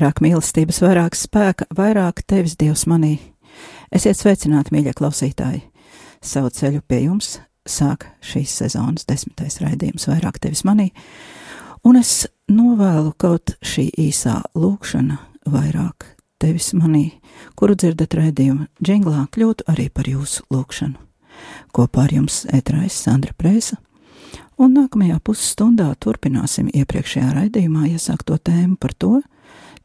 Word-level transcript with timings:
vairāk 0.00 0.22
mīlestības, 0.24 0.78
vairāk 0.80 1.16
spēka, 1.18 1.66
vairāk 1.76 2.22
tevis 2.24 2.54
Dievs 2.56 2.86
manī. 2.88 3.18
Esiet 3.92 4.16
sveicināti, 4.16 4.72
mīļie 4.72 4.94
klausītāji! 4.96 5.60
Savu 6.24 6.48
ceļu 6.48 6.80
pie 6.88 7.02
jums 7.02 7.34
sāk 7.68 8.06
šīs 8.24 8.54
sezonas 8.62 9.04
desmitais 9.04 9.58
raidījums, 9.60 10.06
vairāk 10.08 10.38
tevis 10.40 10.64
manī, 10.64 10.88
un 11.84 11.98
es 12.00 12.24
novēlu 12.48 13.12
kaut 13.20 13.58
šī 13.60 13.90
īsā 14.00 14.38
lūkšana 14.56 15.18
vairāk 15.52 16.06
tevis 16.40 16.70
manī, 16.72 17.20
kuru 17.52 17.76
dzirdat 17.76 18.16
raidījuma 18.16 18.70
džinglā, 18.80 19.26
kļūtu 19.36 19.68
arī 19.68 19.90
par 19.92 20.08
jūsu 20.08 20.46
lūkšanu. 20.48 20.96
Kopā 21.76 22.06
ar 22.06 22.14
jums 22.16 22.46
ētrājas 22.48 22.96
Sandra 23.04 23.36
Prēsa, 23.36 23.76
un 24.56 24.78
nākamajā 24.78 25.20
pusstundā 25.24 25.90
turpināsim 26.00 26.72
iepriekšējā 26.72 27.34
raidījumā 27.36 27.90
iesākto 27.92 28.40
tēmu 28.40 28.80
par 28.80 28.96
to, 28.96 29.18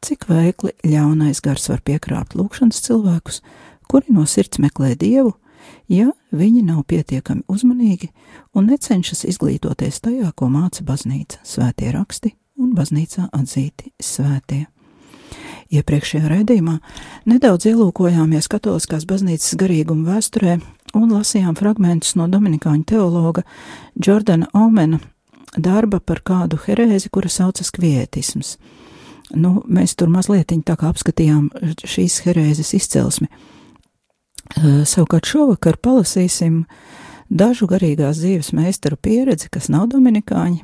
cik 0.04 0.28
veikli 0.30 0.72
ļaunais 0.86 1.40
gars 1.44 1.68
var 1.70 1.82
piekrāpt 1.86 2.36
lūkšanas 2.38 2.82
cilvēkus, 2.86 3.42
kuri 3.90 4.14
no 4.14 4.26
sirds 4.28 4.60
meklē 4.62 4.94
dievu, 4.98 5.34
ja 5.88 6.10
viņi 6.36 6.62
nav 6.66 6.84
pietiekami 6.90 7.46
uzmanīgi 7.48 8.10
un 8.54 8.70
necenšas 8.70 9.24
izglītoties 9.28 10.00
tajā, 10.04 10.32
ko 10.34 10.50
māca 10.52 10.84
baznīca, 10.86 11.42
svētie 11.46 11.92
raksti 11.94 12.34
un 12.60 12.72
baznīcā 12.76 13.28
atzīti 13.36 13.92
svētie. 14.02 14.66
Iepriekšējā 15.74 16.28
raidījumā 16.30 16.76
nedaudz 17.26 17.66
ielūkojāmies 17.72 18.46
katoliskās 18.50 19.06
baznīcas 19.08 19.56
garīguma 19.58 20.14
vēsturē 20.14 20.60
un 20.94 21.10
lasījām 21.10 21.56
fragmentus 21.58 22.14
no 22.18 22.28
dominikāņu 22.30 22.86
teologa 22.86 23.42
Jordana 23.98 24.46
Omena 24.54 25.00
darba 25.56 25.98
par 26.00 26.22
kādu 26.22 26.60
herēzi, 26.66 27.10
kura 27.10 27.30
saucas 27.32 27.72
kvietisms. 27.74 28.56
Nu, 29.34 29.62
mēs 29.66 29.96
tur 29.98 30.10
mazliet 30.12 30.52
tā 30.52 30.76
kā 30.78 30.90
apskatījām 30.92 31.50
šīs 31.82 32.20
herēzes 32.26 32.74
izcelsmi. 32.78 33.26
Eh, 34.54 34.84
Savukārt 34.86 35.26
šovakar 35.26 35.80
palasīsim 35.82 36.64
dažu 37.30 37.66
garīgās 37.66 38.20
dzīves 38.22 38.52
meistaru 38.54 38.96
pieredzi, 38.96 39.50
kas 39.50 39.66
nav 39.72 39.88
dominikāņi, 39.90 40.62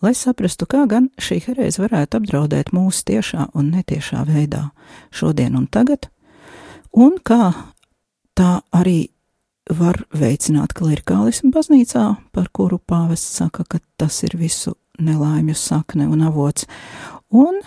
lai 0.00 0.14
saprastu, 0.16 0.64
kā 0.66 0.86
gan 0.88 1.10
šī 1.20 1.42
herēze 1.44 1.82
varētu 1.82 2.22
apdraudēt 2.22 2.72
mūsu 2.72 3.04
tiešā 3.10 3.50
un 3.52 3.68
netiešā 3.74 4.24
veidā, 4.28 4.70
šodien 5.12 5.58
un 5.58 5.68
tagad, 5.68 6.08
un 6.96 7.18
kā 7.20 7.52
tā 8.38 8.60
arī 8.72 9.10
var 9.68 10.00
veicināt 10.16 10.72
klerikālismu 10.72 11.52
baznīcā, 11.52 12.04
par 12.32 12.48
kuru 12.56 12.78
pāvests 12.80 13.42
saka, 13.42 13.66
ka 13.68 13.82
tas 14.00 14.22
ir 14.24 14.38
visu 14.40 14.78
nelaimju 14.98 15.54
sakne 15.54 16.08
un 16.08 16.24
avots, 16.24 16.64
un 17.34 17.60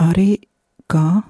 arī 0.00 0.42
kā 0.90 1.22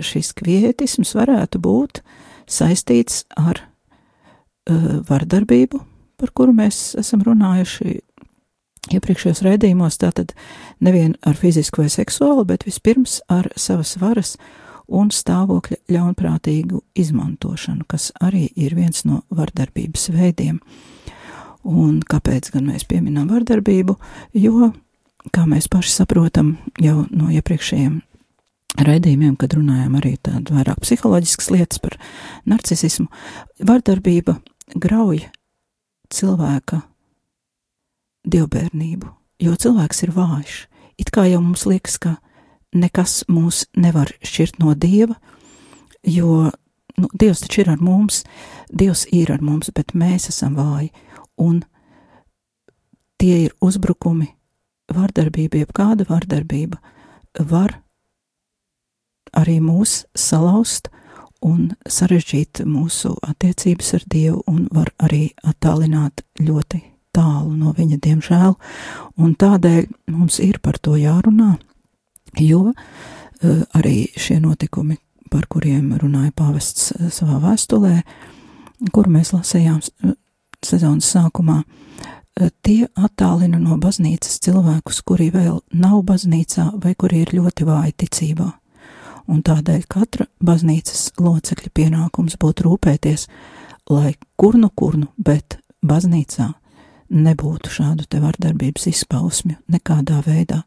šis 0.00 0.32
kvietisms 0.38 1.14
varētu 1.16 1.60
būt 1.62 2.02
saistīts 2.50 3.24
ar 3.36 3.60
uh, 3.62 5.02
vardarbību, 5.08 5.82
par 6.20 6.32
kuru 6.36 6.54
mēs 6.56 6.94
esam 7.00 7.24
runājuši 7.26 7.98
iepriekšējos 8.92 9.42
raidījumos, 9.46 9.98
tātad 10.02 10.34
nevien 10.82 11.14
ar 11.26 11.38
fizisku 11.38 11.84
vai 11.84 11.90
seksuālu, 11.92 12.44
bet 12.48 12.66
vispirms 12.66 13.20
ar 13.30 13.48
savas 13.56 13.94
varas 14.00 14.36
un 14.92 15.12
stāvokļa 15.14 15.78
ļaunprātīgu 15.92 16.82
izmantošanu, 16.98 17.86
kas 17.88 18.10
arī 18.20 18.48
ir 18.58 18.74
viens 18.76 19.04
no 19.08 19.22
vardarbības 19.32 20.10
veidiem. 20.12 20.58
Un 21.62 22.00
kāpēc 22.02 22.50
gan 22.52 22.66
mēs 22.72 22.84
pieminām 22.90 23.30
vardarbību? 23.30 23.94
Jo, 24.34 24.72
kā 25.30 25.44
mēs 25.46 25.68
paši 25.70 25.92
saprotam 25.94 26.56
jau 26.82 27.04
no 27.10 27.30
iepriekšējiem 27.30 28.00
raidījumiem, 28.80 29.36
kad 29.36 29.54
runājām 29.56 29.98
arī 30.00 30.16
tādu 30.24 30.56
vairāk 30.56 30.80
psiholoģiskas 30.82 31.50
lietas 31.52 31.82
par 31.82 31.98
narcisismu, 32.48 33.08
vardarbība 33.60 34.38
grauj 34.74 35.26
cilvēka 36.12 36.80
dievbijību, 38.28 39.10
jo 39.42 39.54
cilvēks 39.54 40.04
ir 40.06 40.14
vājš. 40.16 40.56
It 41.00 41.10
kā 41.12 41.26
jau 41.28 41.40
mums 41.42 41.66
liekas, 41.66 41.98
ka 41.98 42.16
nekas 42.72 43.22
mūs 43.28 43.66
nevar 43.76 44.12
šķirt 44.24 44.60
no 44.62 44.74
dieva, 44.74 45.16
jo 46.02 46.50
nu, 46.96 47.08
Dievs 47.12 47.42
taču 47.44 47.62
ir 47.62 47.72
ar 47.72 47.80
mums, 47.82 48.22
Dievs 48.72 49.06
ir 49.12 49.32
ar 49.32 49.42
mums, 49.44 49.70
bet 49.74 49.94
mēs 49.96 50.28
esam 50.32 50.56
vāji, 50.56 50.92
un 51.40 51.62
tie 53.20 53.46
ir 53.46 53.56
uzbrukumi, 53.60 54.32
vardarbība, 54.96 55.62
jeb 55.62 55.72
kāda 55.76 56.06
vardarbība 56.08 56.78
var 57.48 57.78
arī 59.36 59.58
mūs 59.64 60.02
salauzt 60.18 60.90
un 61.42 61.72
sarežģīt 61.88 62.62
mūsu 62.68 63.16
attiecības 63.26 63.94
ar 63.98 64.06
Dievu 64.12 64.42
un 64.50 64.66
var 64.72 64.92
arī 65.02 65.32
attālināt 65.42 66.22
ļoti 66.40 66.82
tālu 67.12 67.52
no 67.58 67.74
viņa, 67.76 67.98
diemžēl, 68.00 68.54
un 69.20 69.34
tādēļ 69.36 69.88
mums 70.14 70.38
ir 70.40 70.60
par 70.64 70.78
to 70.80 70.96
jārunā, 70.96 71.56
jo 72.40 72.70
uh, 72.70 73.64
arī 73.76 74.06
šie 74.16 74.38
notikumi, 74.40 74.96
par 75.32 75.48
kuriem 75.52 75.92
runāja 76.00 76.32
pāvests 76.36 76.92
uh, 76.94 77.10
savā 77.12 77.40
vēstulē, 77.42 77.98
kuru 78.92 79.12
mēs 79.18 79.34
lasījām 79.34 79.82
sezonas 80.64 81.10
sākumā, 81.12 81.60
tie 82.64 82.86
attālina 82.96 83.60
no 83.60 83.76
baznīcas 83.80 84.40
cilvēkus, 84.44 85.02
kuri 85.06 85.30
vēl 85.34 85.60
nav 85.76 86.02
baznīcā 86.08 86.70
vai 86.82 86.94
kuri 86.98 87.22
ir 87.26 87.34
ļoti 87.36 87.66
vāji 87.68 87.96
ticībā. 88.04 88.48
Un 89.30 89.42
tādēļ 89.46 89.84
katra 89.90 90.26
baznīcas 90.42 91.12
locekļa 91.22 91.70
pienākums 91.74 92.38
būtu 92.40 92.66
rūpēties, 92.66 93.28
lai 93.92 94.14
kur 94.36 94.58
nu 94.58 94.70
kur 94.74 94.96
nu, 94.98 95.08
bet 95.16 95.58
baznīcā 95.86 96.50
nebūtu 97.12 97.70
šādu 97.70 98.08
te 98.08 98.20
vardarbības 98.22 98.88
izpausmju 98.88 99.58
nekādā 99.70 100.22
veidā, 100.26 100.62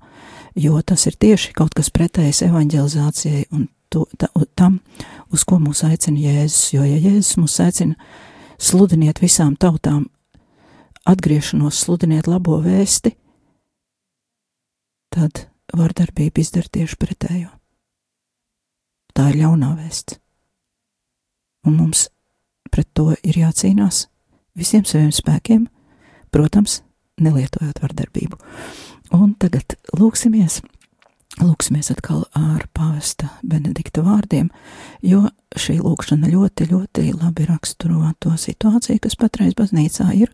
jo 0.56 0.80
tas 0.86 1.08
ir 1.10 1.18
tieši 1.20 1.56
kaut 1.58 1.74
kas 1.76 1.90
pretējs 1.90 2.44
evanģelizācijai 2.46 3.48
un 3.52 3.68
to, 3.90 4.06
ta, 4.18 4.30
tam, 4.56 4.80
uz 5.34 5.44
ko 5.48 5.58
mūs 5.62 5.84
aicina 5.88 6.22
Jēzus, 6.22 6.74
jo 6.76 6.86
ja 6.86 7.00
Jēzus 7.00 7.40
mūs 7.42 7.58
aicina 7.64 7.96
sludiniet 8.62 9.22
visām 9.24 9.56
tautām 9.60 10.06
atgriešanos, 11.06 11.78
sludiniet 11.86 12.28
labo 12.28 12.58
vēsti, 12.64 13.14
tad 15.14 15.46
vardarbība 15.76 16.42
izdara 16.42 16.72
tieši 16.72 17.00
pretējo. 17.00 17.52
Tā 19.16 19.30
ir 19.32 19.40
ļaunā 19.44 19.72
vēsts. 19.78 20.20
Un 21.66 21.80
mums 21.80 22.10
pret 22.72 22.90
to 22.94 23.14
ir 23.24 23.40
jācīnās 23.40 24.06
visiem 24.58 24.86
saviem 24.88 25.12
spēkiem, 25.16 25.68
protams, 26.36 26.82
nelietojot 27.22 27.80
vardarbību. 27.84 28.40
Un 29.16 29.36
tagad 29.40 29.78
lūksimies, 29.96 30.60
lūksimies 31.40 31.92
atkal 31.94 32.26
ar 32.36 32.66
pāvesta 32.76 33.30
Benedikta 33.46 34.04
vārdiem, 34.06 34.50
jo 35.06 35.24
šī 35.56 35.78
lūkšana 35.80 36.32
ļoti, 36.32 36.68
ļoti 36.74 37.12
labi 37.16 37.48
raksturo 37.48 38.12
to 38.20 38.36
situāciju, 38.40 39.00
kas 39.06 39.16
patreiz 39.20 39.56
baznīcā 39.58 40.10
ir, 40.20 40.34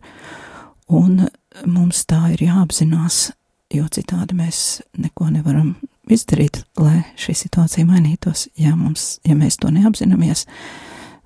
un 0.88 1.26
mums 1.66 2.04
tā 2.08 2.32
ir 2.34 2.44
jāapzinās, 2.46 3.30
jo 3.72 3.86
citādi 3.92 4.36
mēs 4.36 4.82
neko 4.98 5.30
nevaram 5.32 5.74
izdarīt, 6.10 6.62
lai 6.80 7.02
šī 7.20 7.34
situācija 7.44 7.86
mainītos. 7.88 8.48
Ja, 8.58 8.74
mums, 8.76 9.18
ja 9.26 9.36
mēs 9.38 9.58
to 9.62 9.70
neapzināmies, 9.72 10.46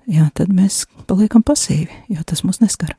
jā, 0.07 0.29
tad 0.37 0.53
mēs 0.53 0.85
paliekam 1.09 1.43
pasīvi, 1.45 2.05
jo 2.13 2.23
tas 2.27 2.43
mūs 2.47 2.61
neskar. 2.63 2.95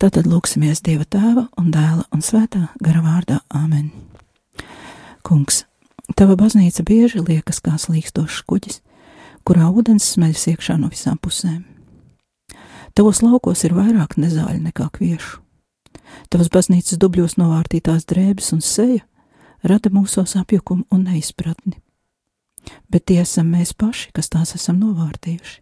Tātad 0.00 0.28
lūksimies 0.30 0.80
Dieva 0.84 1.04
tēva 1.04 1.48
un 1.60 1.72
dēla 1.74 2.06
un 2.14 2.22
svētā 2.24 2.70
gara 2.80 3.02
vārdā 3.04 3.40
Āmen. 3.52 3.90
Kungs, 5.26 5.64
tava 6.16 6.38
baznīca 6.40 6.86
bieži 6.88 7.20
liekas 7.20 7.60
kā 7.60 7.74
slīkstošs 7.76 8.40
kuģis, 8.48 8.80
kurā 9.44 9.68
ūdens 9.68 10.06
smeļas 10.14 10.46
iekšā 10.54 10.78
no 10.80 10.88
visām 10.92 11.20
pusēm. 11.20 11.66
Tavos 12.96 13.20
laukos 13.22 13.62
ir 13.68 13.76
vairāk 13.76 14.16
nezāļu 14.18 14.64
nekā 14.64 14.88
kviešu. 14.96 15.38
Tavas 16.30 16.50
baznīcas 16.52 16.98
dubļos 17.00 17.36
novārtītās 17.40 18.06
drēbes 18.10 18.52
un 18.54 18.60
seja 18.64 19.04
rada 19.62 19.90
mūsos 19.92 20.36
apjukumu 20.40 20.86
un 20.90 21.04
neizpratni. 21.08 21.78
Bet 22.90 23.06
tie 23.08 23.20
esam 23.22 23.50
mēs 23.54 23.72
paši, 23.76 24.10
kas 24.14 24.30
tās 24.32 24.54
esam 24.54 24.80
novārtījuši. 24.80 25.60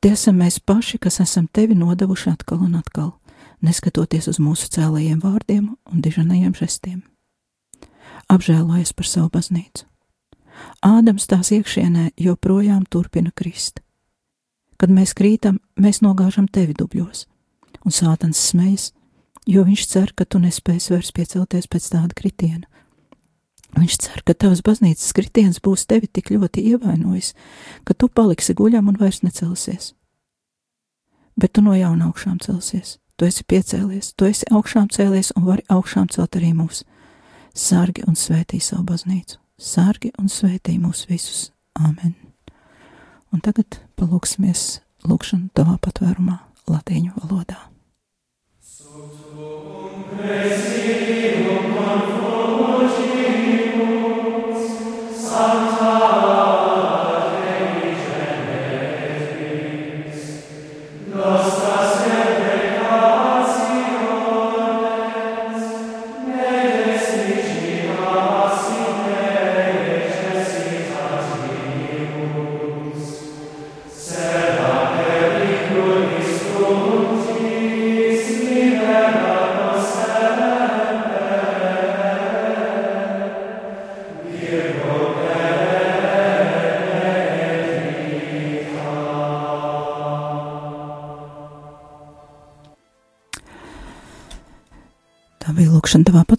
Tie 0.00 0.12
esam 0.12 0.36
mēs 0.42 0.60
paši, 0.60 0.98
kas 1.00 1.20
esam 1.24 1.48
tevi 1.48 1.74
nodevuši 1.78 2.30
atkal 2.34 2.60
un 2.66 2.76
atkal, 2.78 3.14
neskatoties 3.64 4.28
uz 4.28 4.40
mūsu 4.42 4.68
cēlajiem 4.74 5.22
vārdiem 5.22 5.70
un 5.72 6.04
dižanajiem 6.04 6.54
žestiem. 6.58 7.02
Apžēlojies 8.28 8.92
par 8.96 9.08
savu 9.08 9.30
baznīcu. 9.32 9.86
Ādams 10.84 11.26
tās 11.28 11.50
iekšienē 11.56 12.12
joprojām 12.20 12.84
turpina 12.90 13.32
krist. 13.34 13.80
Kad 14.78 14.92
mēs 14.92 15.14
krītam, 15.16 15.58
mēs 15.80 16.02
nogāžam 16.04 16.46
tevi 16.50 16.76
dubļos, 16.76 17.26
un 17.84 17.94
sātans 17.94 18.38
smejas, 18.50 18.92
jo 19.46 19.64
viņš 19.64 19.86
cer, 19.88 20.12
ka 20.16 20.24
tu 20.24 20.40
nespēsi 20.42 20.94
vairs 20.94 21.12
piecelties 21.14 21.68
pēc 21.70 21.90
tāda 21.92 22.16
kritiena. 22.16 22.66
Viņš 23.74 23.96
cer, 23.98 24.22
ka 24.22 24.36
tavs 24.38 24.62
baznīcas 24.62 25.14
kritiens 25.16 25.58
būs 25.62 25.86
tevi 25.90 26.06
tik 26.06 26.30
ļoti 26.30 26.62
ievainojis, 26.74 27.32
ka 27.84 27.94
tu 27.94 28.08
paliksi 28.08 28.54
guļam 28.54 28.92
un 28.92 28.98
vairs 29.00 29.24
necelsies. 29.26 29.92
Bet 31.34 31.56
tu 31.56 31.64
no 31.66 31.74
jauna 31.74 32.06
augšām 32.06 32.38
celsies, 32.44 32.98
tu 33.18 33.26
esi 33.26 33.42
piecēlies, 33.42 34.12
tu 34.14 34.28
esi 34.30 34.46
augšām 34.54 34.86
cēlies 34.94 35.32
un 35.34 35.48
vari 35.48 35.66
augšām 35.68 36.06
celt 36.14 36.38
arī 36.38 36.52
mūs. 36.54 36.84
Sargi 37.54 38.06
un 38.06 38.14
svētī 38.18 38.62
savu 38.62 38.86
baznīcu, 38.86 39.38
sargi 39.58 40.14
un 40.18 40.30
svētī 40.30 40.78
mūs 40.78 41.04
visus. 41.10 41.50
Āmen! 41.74 42.14
Un 43.34 43.42
tagad 43.42 43.80
palūksimies 43.98 44.78
lūkšanu 45.10 45.50
tavā 45.58 45.74
patvērumā, 45.82 46.38
latīņu 46.70 47.18
valodā. 47.18 47.73
Praise. 48.94 50.63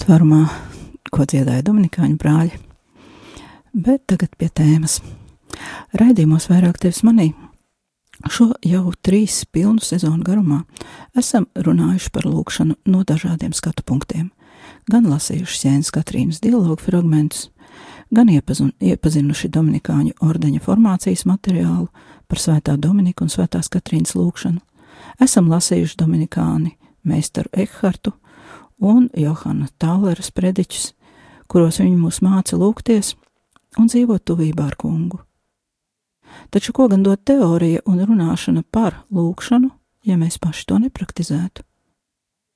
Patvērumā, 0.06 0.44
ko 1.10 1.26
dziedāja 1.26 1.64
Dominikāņu 1.66 2.20
brāļi. 2.22 2.60
Bet 3.74 4.04
tagad 4.06 4.36
pie 4.38 4.52
tēmas. 4.54 5.00
Raidījumos 5.98 6.46
vairāk 6.52 6.78
tevis 6.78 7.02
manī. 7.02 7.32
Šo 8.30 8.52
jau 8.62 8.92
trīs 9.02 9.40
pilnu 9.50 9.82
sezonu 9.82 10.22
garumā 10.22 10.60
esam 11.18 11.48
runājuši 11.58 12.12
par 12.14 12.28
lūkšanu 12.30 12.76
no 12.86 13.02
dažādiem 13.02 13.56
skatu 13.58 13.82
punktiem. 13.82 14.28
Gan 14.86 15.08
lasījuši 15.10 15.64
Jēnas 15.64 15.90
Katrīnas 15.96 16.42
dialogu 16.44 16.78
fragmentus, 16.86 17.50
gan 18.14 18.30
iepazun, 18.30 18.76
iepazinuši 18.78 19.50
Dominikāņu 19.58 20.20
ordeņa 20.22 20.62
formācijas 20.62 21.26
materiālu 21.26 21.90
par 22.30 22.44
Svētā 22.44 22.78
Dominika 22.78 23.26
un 23.26 23.34
Svētās 23.34 23.74
Katrīnas 23.74 24.14
lūkšanu. 24.14 24.62
Esam 25.18 25.50
lasījuši 25.50 25.98
Dominikāni 25.98 26.76
meistaru 27.02 27.50
Ekhartu 27.58 28.14
un 28.82 29.10
Johana 29.16 29.68
Tāleres 29.80 30.32
prediķus, 30.36 30.92
kuros 31.48 31.80
viņi 31.82 31.96
mūs 32.00 32.22
māca 32.26 32.58
lūgties 32.60 33.14
un 33.80 33.88
dzīvot 33.92 34.26
tuvībā 34.26 34.68
ar 34.72 34.76
kungu. 34.80 35.22
Taču 36.52 36.74
ko 36.74 36.88
gan 36.92 37.04
dod 37.04 37.22
teorija 37.24 37.84
un 37.86 38.02
runāšana 38.02 38.64
par 38.72 39.04
lūgšanu, 39.14 39.70
ja 40.06 40.18
mēs 40.20 40.40
paši 40.42 40.66
to 40.68 40.80
nepraktizētu? 40.84 41.64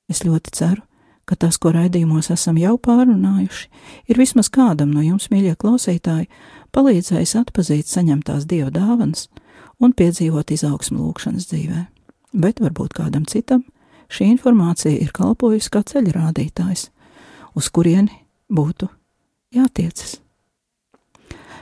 Es 0.09 0.23
ļoti 0.25 0.53
ceru, 0.55 0.83
ka 1.29 1.37
tas, 1.37 1.59
ko 1.61 1.71
raidījumos 1.75 2.31
esam 2.33 2.57
jau 2.57 2.75
pārunājuši, 2.81 3.67
ir 4.09 4.17
vismaz 4.17 4.49
kādam 4.49 4.89
no 4.95 5.03
jums, 5.05 5.29
mīļie 5.29 5.53
klausītāji, 5.61 6.29
palīdzējis 6.73 7.35
atpazīt 7.43 7.89
saņemtās 7.89 8.47
dieva 8.49 8.71
dāvanas 8.73 9.27
un 9.79 9.93
piedzīvot 9.93 10.51
izaugsmu 10.55 11.03
lūgšanas 11.03 11.49
dzīvē. 11.51 11.83
Bet 12.33 12.61
varbūt 12.61 12.97
kādam 12.97 13.29
citam 13.29 13.63
šī 14.09 14.31
informācija 14.33 14.95
ir 14.97 15.13
kalpojusi 15.15 15.71
kā 15.73 15.83
ceļa 15.85 16.15
rādītājs, 16.15 16.89
uz 17.55 17.69
kurieni 17.73 18.25
būtu 18.49 18.89
jātiecas. 19.55 20.17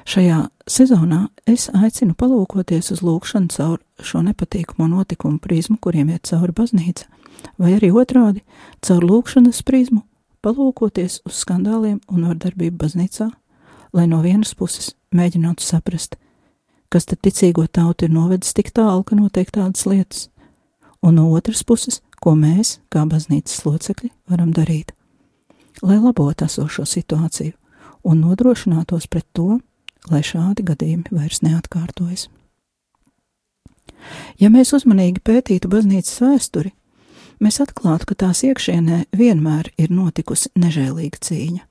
Šajā 0.07 0.45
sezonā 0.71 1.25
es 1.43 1.67
aicinu 1.75 2.15
palūkoties 2.15 2.93
uz 2.95 3.01
lūkšanu 3.03 3.51
caur 3.51 3.81
šo 3.99 4.21
nepatīkamo 4.23 4.87
notikumu 4.87 5.41
prizmu, 5.43 5.75
kuriem 5.83 6.13
iet 6.13 6.29
cauri 6.29 6.55
baznīca, 6.55 7.09
vai 7.59 7.73
arī 7.75 7.91
otrādi 7.91 8.45
caur 8.79 9.03
lūkšanas 9.03 9.59
prizmu 9.67 10.05
palūkoties 10.45 11.21
uz 11.27 11.41
skandāliem 11.43 11.99
un 12.07 12.23
vardarbību 12.29 12.79
baznīcā, 12.85 13.27
lai 13.91 14.07
no 14.07 14.21
vienas 14.23 14.53
puses 14.55 14.93
mēģinātu 15.11 15.65
saprast, 15.65 16.15
kas 16.87 17.07
tad 17.09 17.19
ticīgo 17.25 17.67
tautu 17.67 18.07
ir 18.07 18.15
novedis 18.15 18.55
tik 18.55 18.71
tālu, 18.71 19.03
ka 19.03 19.17
notiek 19.19 19.51
tādas 19.51 19.83
lietas, 19.89 20.27
un 21.03 21.19
no 21.19 21.27
otras 21.35 21.65
puses, 21.67 21.99
ko 22.23 22.33
mēs, 22.37 22.77
kā 22.93 23.05
baznīcas 23.09 23.63
locekļi, 23.65 24.11
varam 24.29 24.51
darīt, 24.55 24.93
lai 25.81 25.99
labotu 26.01 26.47
esošo 26.47 26.85
situāciju 26.87 27.53
un 28.07 28.23
nodrošinātos 28.23 29.07
pret 29.11 29.27
to, 29.35 29.59
lai 30.11 30.23
šādi 30.23 30.65
gadījumi 30.67 31.11
vairs 31.11 31.43
neatkārtojas. 31.45 32.27
Ja 34.39 34.49
mēs 34.53 34.71
uzmanīgi 34.77 35.23
pētītu 35.25 35.69
baznīcas 35.71 36.21
vēsturi, 36.23 36.71
mēs 37.43 37.59
atklātu, 37.63 38.07
ka 38.09 38.19
tās 38.25 38.43
iekšienē 38.47 39.07
vienmēr 39.17 39.71
ir 39.77 39.91
notikusi 39.91 40.53
nežēlīga 40.55 41.19
cīņa, 41.27 41.65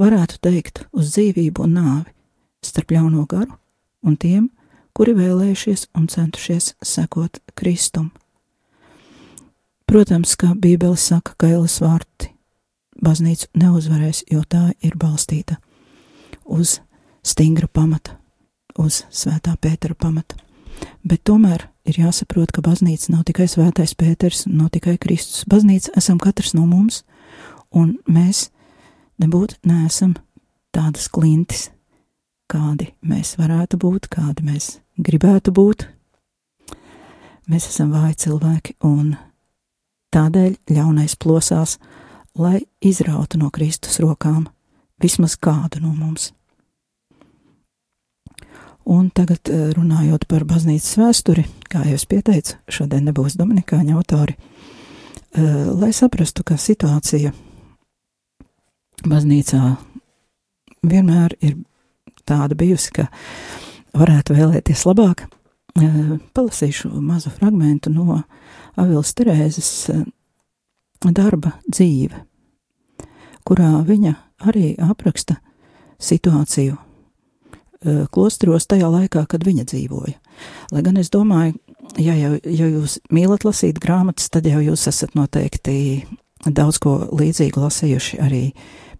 varētu 0.00 0.40
teikt, 0.46 0.86
uz 0.92 1.12
dzīvību 1.16 1.66
un 1.66 1.76
nāvi, 1.78 2.14
starp 2.64 2.94
ļauno 2.94 3.26
garu 3.28 3.58
un 4.06 4.16
tiem, 4.16 4.48
kuri 4.96 5.14
vēlējušies 5.18 5.88
un 5.98 6.08
centušies 6.12 6.74
sekot 6.84 7.42
Kristum. 7.58 8.10
Protams, 9.92 10.36
ka 10.40 10.54
Bībele 10.56 10.96
saka, 10.96 11.34
ka 11.36 11.50
Elas 11.52 11.74
vārti 11.84 12.30
baznīcu 13.04 13.50
neuzvarēs, 13.60 14.22
jo 14.32 14.40
tā 14.48 14.70
ir 14.80 14.94
balstīta 14.96 15.58
uz 16.48 16.78
stingra 17.20 17.66
pamata, 17.68 18.14
uz 18.80 19.02
svētā 19.12 19.52
Pētera 19.60 19.92
pamata. 19.92 20.38
Bet 21.04 21.26
tomēr 21.28 21.66
ir 21.84 21.98
jāsaprot, 22.00 22.54
ka 22.56 22.64
baznīca 22.64 23.12
nav 23.12 23.26
tikai 23.28 23.44
svētais 23.52 23.92
Pēters, 23.92 24.46
nav 24.48 24.70
tikai 24.72 24.94
Kristus. 24.96 25.42
Baznīca 25.44 25.92
esam 26.00 26.16
katrs 26.16 26.54
no 26.56 26.64
mums, 26.64 27.02
un 27.68 27.98
mēs 28.08 28.46
nebūtu 29.20 29.58
neesam 29.68 30.14
tādas 30.72 31.10
klintis, 31.12 31.66
kādi 32.48 32.94
mēs 33.04 33.34
varētu 33.36 33.76
būt, 33.84 34.08
kādi 34.16 34.48
mēs 34.48 34.78
gribētu 34.96 35.52
būt. 35.52 35.84
Mēs 37.52 37.68
esam 37.68 37.92
vāji 37.92 38.16
cilvēki, 38.24 38.78
un 38.88 39.12
tādēļ 40.12 40.54
ļaunais 40.72 41.16
plosās, 41.16 41.78
lai 42.38 42.62
izrautu 42.80 43.40
no 43.40 43.50
Kristus 43.50 44.00
rokām 44.02 44.46
vismaz 45.02 45.36
kādu 45.36 45.82
no 45.82 45.92
mums. 45.96 46.30
Un 48.84 49.10
tagad 49.14 49.46
eh, 49.50 49.68
runājot 49.76 50.26
par 50.30 50.44
baznīcas 50.48 50.96
vēsturi, 50.98 51.44
kā 51.70 51.84
jau 51.86 51.98
es 51.98 52.06
pieteicu, 52.10 52.56
šodien 52.66 53.06
nebūs 53.06 53.36
Dominikāņu 53.38 53.94
autori, 53.94 54.34
eh, 54.34 55.44
lai 55.70 55.92
saprastu, 55.94 56.42
ka 56.42 56.58
situācija 56.58 57.30
baznīcā 59.06 59.62
vienmēr 60.82 61.36
ir 61.40 61.60
tāda 62.26 62.58
bijusi, 62.58 62.90
ka 62.98 63.06
varētu 63.94 64.34
vēlēties 64.34 64.82
labāk. 64.88 65.28
Eh, 65.78 66.18
palasīšu 66.34 66.90
mazu 67.00 67.30
fragmentu 67.30 67.90
no 67.94 68.22
Avils 68.80 69.14
Terēzes 69.14 69.90
darba 71.02 71.56
dzīve, 71.66 72.22
kurā 73.44 73.74
viņa 73.86 74.14
arī 74.48 74.72
apraksta 74.80 75.40
situāciju 76.02 76.78
Eh, 77.82 78.04
klostros 78.14 78.68
tajā 78.70 78.86
laikā, 78.86 79.24
kad 79.26 79.42
viņa 79.42 79.64
dzīvoja. 79.66 80.14
Lai 80.70 80.82
gan 80.86 81.00
es 81.00 81.08
domāju, 81.10 81.56
ja 81.98 82.14
jau 82.14 82.36
ja 82.46 82.68
jūs 82.70 83.00
mīlat 83.10 83.42
lasīt 83.42 83.80
grāmatas, 83.82 84.28
tad 84.30 84.46
jau 84.46 84.60
jūs 84.62 84.86
esat 84.86 85.16
noteikti 85.18 86.04
daudz 86.46 86.78
ko 86.78 86.92
līdzīgu 87.10 87.58
lasījuši 87.58 88.20
arī 88.22 88.44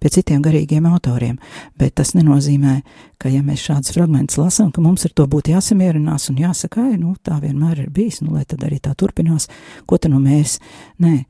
pie 0.03 0.11
citiem 0.11 0.43
garīgiem 0.43 0.87
autoriem, 0.91 1.37
bet 1.79 1.95
tas 2.01 2.13
nenozīmē, 2.19 2.81
ka 3.23 3.31
ja 3.31 3.43
mēs 3.47 3.63
šādus 3.69 3.95
fragmentus 3.95 4.41
lasām, 4.41 4.73
ka 4.75 4.83
mums 4.83 5.07
ar 5.07 5.15
to 5.15 5.29
būtu 5.31 5.55
jāsamierinās 5.55 6.29
un 6.33 6.41
jāsaka, 6.43 6.89
ai, 6.91 6.99
nu, 6.99 7.15
tā 7.23 7.39
vienmēr 7.43 7.85
ir 7.85 7.93
bijis, 7.95 8.21
nu, 8.25 8.35
lai 8.35 8.45
tad 8.49 8.65
arī 8.67 8.81
tā 8.83 8.97
turpinās, 8.99 9.49
ko 9.87 10.01
tad 10.03 10.15
nu 10.15 10.19
mēs, 10.23 10.59
nē, 11.03 11.21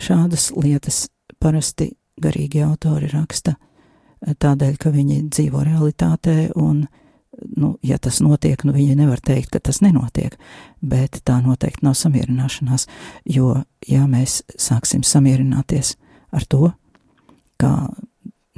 šādas 0.00 0.50
lietas 0.56 1.06
parasti 1.40 1.94
garīgi 2.20 2.64
autori 2.66 3.08
raksta 3.10 3.56
tādēļ, 4.20 4.74
ka 4.80 4.92
viņi 4.92 5.22
dzīvo 5.32 5.62
realitātē 5.64 6.50
un, 6.60 6.82
nu, 7.56 7.72
ja 7.86 7.96
tas 8.02 8.20
notiek, 8.20 8.60
nu, 8.68 8.74
viņi 8.76 8.98
nevar 8.98 9.22
teikt, 9.24 9.54
ka 9.54 9.62
tas 9.70 9.80
nenotiek, 9.80 10.36
bet 10.84 11.22
tā 11.24 11.38
noteikti 11.44 11.86
nav 11.86 11.96
samierināšanās, 11.96 12.86
jo, 13.24 13.54
ja 13.88 14.04
mēs 14.10 14.42
sāksim 14.60 15.04
samierināties 15.06 15.96
ar 16.36 16.44
to, 16.44 16.72
kā 17.60 17.72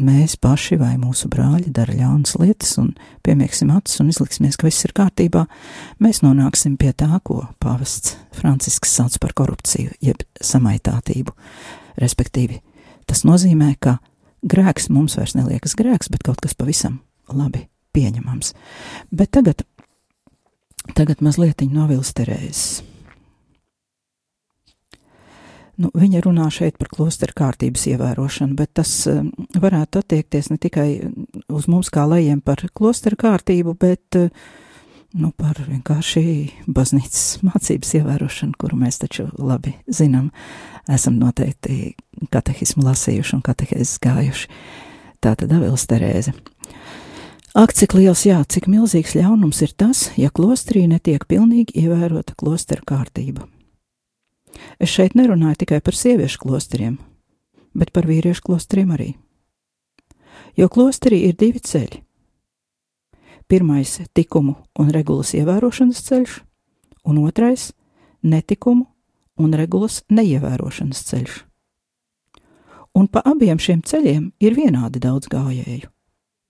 mēs 0.05 0.37
paši 0.41 0.77
vai 0.81 0.95
mūsu 1.01 1.31
brāļi 1.33 1.73
dara 1.75 1.95
ļaunas 1.97 2.37
lietas 2.41 2.75
un 2.83 2.93
piemieksim 3.27 3.71
acis 3.75 4.03
un 4.03 4.11
izliksimies, 4.13 4.59
ka 4.59 4.69
viss 4.69 4.87
ir 4.87 4.95
kārtībā, 4.97 5.47
mēs 6.03 6.23
nonāksim 6.25 6.77
pie 6.81 6.93
tā, 6.97 7.11
ko 7.25 7.43
pāvests 7.63 8.17
Francisks 8.37 8.95
sauc 8.99 9.19
par 9.23 9.35
korupciju, 9.39 9.95
jeb 10.03 10.25
samaitātību. 10.43 11.35
Respektīvi, 12.03 12.61
tas 13.07 13.25
nozīmē, 13.29 13.75
ka 13.81 13.99
grēks 14.43 14.91
mums 14.93 15.17
vairs 15.19 15.37
neliekas 15.39 15.77
grēks, 15.79 16.11
bet 16.13 16.25
kaut 16.27 16.43
kas 16.43 16.57
pavisam 16.59 17.01
labi 17.33 17.67
pieņemams. 17.97 18.55
Bet 19.13 19.35
tagad, 19.37 19.67
tagad 20.97 21.23
mazliet 21.25 21.63
no 21.71 21.87
Vilsterēzes. 21.91 22.92
Nu, 25.83 25.89
viņa 25.99 26.21
runā 26.23 26.47
šeit 26.53 26.77
par 26.79 26.91
klosteru 26.93 27.35
kārtības 27.35 27.89
ievērošanu, 27.91 28.55
bet 28.59 28.75
tas 28.79 28.91
um, 29.11 29.33
varētu 29.59 30.03
attiekties 30.03 30.53
ne 30.53 30.59
tikai 30.63 30.89
uz 31.51 31.67
mums 31.71 31.91
kā 31.91 32.05
lejiem 32.07 32.43
par 32.45 32.63
klosteru 32.77 33.19
kārtību, 33.19 33.75
bet 33.81 34.19
uh, 34.21 34.29
nu, 35.19 35.33
par 35.37 35.59
vienkārši 35.67 36.23
baznīcas 36.71 37.43
mācības 37.43 37.95
ievērošanu, 37.99 38.57
kuru 38.61 38.79
mēs 38.85 39.01
taču 39.03 39.27
labi 39.39 39.75
zinām, 39.91 40.31
esam 40.93 41.19
noteikti 41.21 41.97
katehismu 42.33 42.85
lasījuši 42.87 43.37
un 43.39 43.45
katehēzes 43.47 43.99
gājuši. 44.03 44.51
Tā 45.23 45.35
tad 45.39 45.55
Avils 45.55 45.87
Terēze. 45.91 46.35
Ak, 47.59 47.75
cik 47.77 47.97
liels, 47.99 48.25
jā, 48.25 48.39
cik 48.49 48.69
milzīgs 48.71 49.17
ļaunums 49.19 49.61
ir 49.67 49.75
tas, 49.77 50.07
ja 50.17 50.31
klosterī 50.33 50.87
netiek 50.89 51.27
pilnīgi 51.29 51.85
ievērota 51.85 52.39
klosteru 52.39 52.87
kārtība. 52.89 53.45
Es 54.79 54.91
šeit 54.93 55.15
nerunāju 55.15 55.63
tikai 55.63 55.81
par 55.81 55.97
sieviešu 55.97 56.43
klosteriem, 56.43 56.99
bet 57.75 57.93
par 57.93 58.07
vīriešu 58.09 58.45
klosteriem 58.47 58.95
arī. 58.95 59.11
Jo 60.57 60.69
klosterī 60.69 61.23
ir 61.29 61.37
divi 61.39 61.61
ceļi. 61.61 62.03
Pirmais- 63.49 64.01
likumu 64.17 64.57
un 64.79 64.91
regulas 64.91 65.35
ievērošanas 65.35 66.03
ceļš, 66.09 66.41
un 67.05 67.19
otrais- 67.19 67.73
netikumu 68.33 68.87
un 69.37 69.53
regulas 69.53 70.03
neievērošanas 70.11 71.03
ceļš. 71.09 71.43
Un 72.95 73.09
pa 73.09 73.23
abiem 73.25 73.59
šiem 73.59 73.83
ceļiem 73.83 74.33
ir 74.41 74.55
vienādi 74.55 75.01
daudz 75.01 75.29
gājēju. 75.29 75.89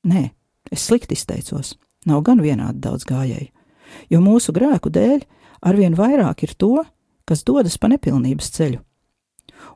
Nē, 0.07 0.31
es 0.71 0.87
slikti 0.89 1.15
izteicos, 1.15 1.77
nav 2.07 2.23
gan 2.23 2.41
vienādi 2.41 2.81
daudz 2.81 3.05
gājēju, 3.05 3.51
jo 4.11 4.21
mūsu 4.21 4.53
grēku 4.53 4.91
dēļ 4.91 5.23
arvien 5.63 5.95
vairāk 5.95 6.43
ir 6.43 6.55
to, 6.59 6.85
kas 7.29 7.45
dodas 7.47 7.79
pa 7.79 7.91
nepilnības 7.93 8.51
ceļu. 8.57 8.81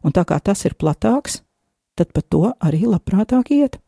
Un 0.03 0.15
tā 0.15 0.25
kā 0.27 0.39
tas 0.43 0.65
ir 0.67 0.75
platāks, 0.75 1.41
tad 1.97 2.13
pa 2.13 2.23
to 2.23 2.51
arī 2.61 2.85
labprātāk 2.87 3.53
iet. 3.55 3.79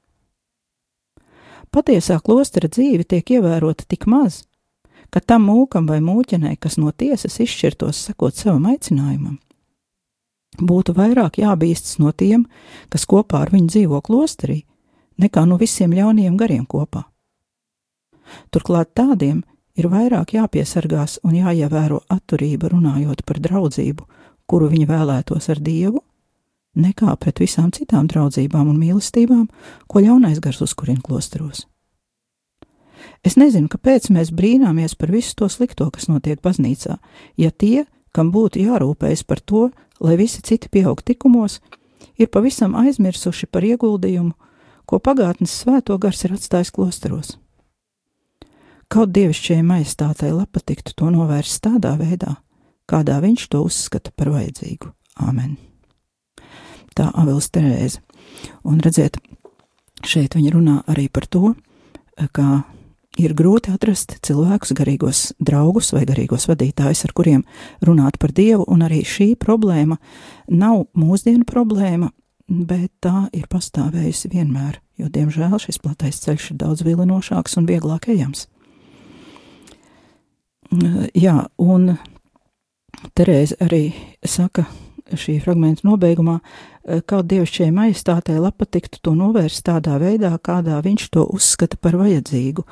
Patiesā 1.74 2.16
klostera 2.24 2.68
dzīve 2.70 3.04
tiek 3.04 3.34
ievērota 3.36 3.84
tik 3.84 4.06
maz, 4.08 4.46
ka 5.12 5.20
tam 5.20 5.48
mūkam 5.50 5.88
vai 5.88 5.98
mūķenei, 6.04 6.56
kas 6.56 6.78
no 6.80 6.92
tiesas 6.92 7.36
izšķirtos 7.44 8.00
sekot 8.08 8.36
savam 8.36 8.70
aicinājumam, 8.72 9.36
būtu 10.56 10.94
vairāk 10.96 11.40
jābīstas 11.42 11.98
no 12.00 12.12
tiem, 12.12 12.46
kas 12.88 13.04
kopā 13.08 13.44
ar 13.44 13.52
viņu 13.52 13.68
dzīvo 13.74 14.00
klosterī, 14.04 14.62
nekā 15.20 15.44
no 15.44 15.58
visiem 15.60 15.92
ļaunajiem 15.92 16.40
gariem 16.40 16.64
kopā. 16.66 17.04
Turklāt 18.52 18.94
tādiem, 18.96 19.42
ir 19.78 19.88
vairāk 19.92 20.34
jāpiesargās 20.34 21.20
un 21.24 21.38
jāievēro 21.38 22.02
atturība 22.10 22.72
runājot 22.72 23.24
par 23.26 23.40
draudzību, 23.42 24.06
kuru 24.48 24.70
viņi 24.72 24.86
vēlētos 24.88 25.48
ar 25.52 25.62
Dievu, 25.62 26.02
nekā 26.78 27.14
pret 27.20 27.40
visām 27.42 27.70
citām 27.74 28.08
draudzībām 28.10 28.68
un 28.70 28.78
mīlestībām, 28.80 29.46
ko 29.86 30.02
ļaunais 30.04 30.40
gars 30.42 30.62
uzkurina 30.64 31.02
klosteros. 31.04 31.66
Es 33.26 33.36
nezinu, 33.38 33.68
kāpēc 33.70 34.10
mēs 34.14 34.32
brīnāmies 34.34 34.96
par 34.98 35.12
visu 35.14 35.34
to 35.38 35.48
slikto, 35.50 35.88
kas 35.94 36.08
notiek 36.10 36.40
baznīcā, 36.42 36.98
ja 37.38 37.50
tie, 37.50 37.86
kam 38.14 38.32
būtu 38.34 38.62
jārūpējas 38.62 39.24
par 39.26 39.40
to, 39.40 39.68
lai 40.00 40.16
visi 40.18 40.42
citi 40.42 40.70
pieaug 40.70 41.02
tikumos, 41.02 41.60
ir 42.18 42.30
pavisam 42.30 42.74
aizmirsuši 42.78 43.46
par 43.50 43.66
ieguldījumu, 43.66 44.34
ko 44.88 44.98
pagātnes 45.02 45.54
svēto 45.62 45.98
gars 46.00 46.24
ir 46.24 46.34
atstājis 46.38 46.72
klosteros. 46.74 47.36
Kaut 48.88 49.10
dievišķajai 49.12 49.64
majestātei 49.68 50.30
patiktu 50.48 50.94
to 50.96 51.10
novērst 51.12 51.60
tādā 51.60 51.90
veidā, 52.00 52.38
kādā 52.88 53.18
viņš 53.20 53.42
to 53.52 53.60
uzskata 53.68 54.14
par 54.16 54.30
vajadzīgu. 54.32 54.88
Āmen. 55.20 55.58
Tā 56.96 57.10
Avils 57.12 57.50
Terēze. 57.52 58.00
Un 58.64 58.80
redziet, 58.80 59.18
šeit 60.00 60.38
viņa 60.38 60.54
runā 60.54 60.78
arī 60.88 61.08
par 61.12 61.28
to, 61.28 61.52
ka 62.32 62.64
ir 63.20 63.36
grūti 63.36 63.74
atrast 63.74 64.16
cilvēkus, 64.24 64.72
garīgos 64.72 65.22
draugus 65.36 65.92
vai 65.92 66.06
garīgos 66.08 66.48
vadītājus, 66.48 67.04
ar 67.04 67.12
kuriem 67.12 67.44
runāt 67.84 68.16
par 68.16 68.32
Dievu, 68.32 68.64
un 68.72 68.88
arī 68.88 69.04
šī 69.04 69.34
problēma 69.36 70.00
nav 70.48 70.86
mūsdienu 70.96 71.44
problēma, 71.44 72.08
bet 72.48 72.90
tā 73.04 73.26
ir 73.36 73.50
pastāvējusi 73.52 74.32
vienmēr, 74.32 74.80
jo, 74.96 75.12
diemžēl, 75.12 75.58
šis 75.60 75.82
platais 75.84 76.24
ceļš 76.24 76.54
ir 76.54 76.62
daudz 76.64 76.88
vilinošāks 76.88 77.60
un 77.60 77.68
vieglāk 77.68 78.08
ejams. 78.14 78.48
Jā, 81.16 81.46
un 81.58 81.94
Terēze 83.14 83.56
arī 83.62 83.92
saka 84.26 84.66
šī 85.16 85.38
fragmenta 85.40 85.86
nobeigumā, 85.88 86.38
kā 87.08 87.20
dievišķajai 87.24 87.72
majestātei 87.74 88.38
patiktu 88.50 89.00
to 89.02 89.14
novērst 89.16 89.64
tādā 89.68 89.98
veidā, 90.00 90.32
kādā 90.36 90.80
viņš 90.84 91.08
to 91.14 91.24
uzskata 91.24 91.78
par 91.80 91.96
vajadzīgu. 91.96 92.64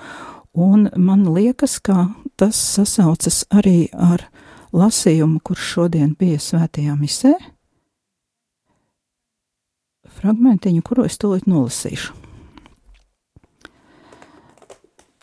Un 0.57 0.89
man 0.97 1.25
liekas, 1.33 1.79
ka 1.81 2.09
tas 2.37 2.57
sasaucas 2.57 3.45
arī 3.53 3.89
ar 3.93 4.27
lasījumu, 4.73 5.41
kurš 5.45 5.73
šodien 5.77 6.15
bija 6.19 6.41
svētajā 6.41 6.97
misē. 6.99 7.35
Fragmentiņu, 10.17 10.83
kuru 10.83 11.05
es 11.05 11.21
tūlīt 11.21 11.49
nolasīšu. 11.49 12.26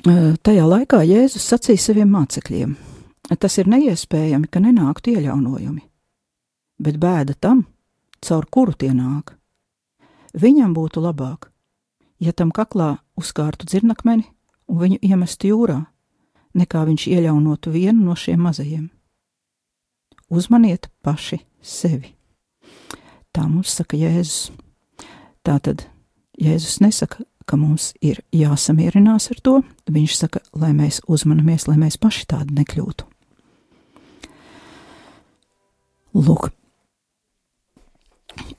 Tajā 0.03 0.63
laikā 0.67 0.97
Jēzus 1.07 1.45
sacīja 1.47 1.79
saviem 1.79 2.09
mācekļiem: 2.11 2.73
Tas 3.39 3.53
ir 3.61 3.69
neiespējami, 3.71 4.49
ka 4.51 4.59
nenāktu 4.59 5.13
iejaunojumi, 5.13 5.79
bet 6.83 6.97
bēda 6.99 7.37
tam, 7.39 7.61
caur 8.19 8.43
kuru 8.51 8.75
tie 8.75 8.91
nāk. 8.91 9.31
Viņam 10.35 10.73
būtu 10.75 10.99
labāk, 10.99 11.47
ja 12.19 12.33
tam 12.35 12.51
kaklā 12.51 12.97
uzkārtu 13.15 13.63
dzirnakmeni 13.63 14.27
un 14.67 14.81
viņu 14.81 14.99
iemestu 15.07 15.53
jūrā, 15.53 15.79
nekā 16.51 16.83
viņš 16.83 17.07
iejaunotu 17.07 17.71
vienu 17.71 18.03
no 18.03 18.19
šiem 18.19 18.43
mazajiem. 18.43 18.89
Uzmaniet 20.27 20.91
paši 20.99 21.39
sevi. 21.61 22.11
Tā 23.31 23.47
mums 23.47 23.71
saka 23.71 23.95
Jēzus. 23.95 24.51
Tā 25.47 25.61
tad 25.63 25.87
Jēzus 26.35 26.81
nesaka, 26.83 27.23
ka 27.45 27.57
mums 27.59 27.91
ir 28.01 28.21
jāsamierinās 28.35 29.29
ar 29.33 29.39
to. 29.43 29.55
Viņš 29.91 30.17
saka, 30.17 30.43
lai 30.57 30.71
mēs 30.75 31.01
uzmanamies, 31.07 31.67
lai 31.67 31.77
mēs 31.81 31.99
paši 32.01 32.27
tādi 32.33 32.55
nekļūtu. 32.59 33.09
Lūk, 36.13 36.51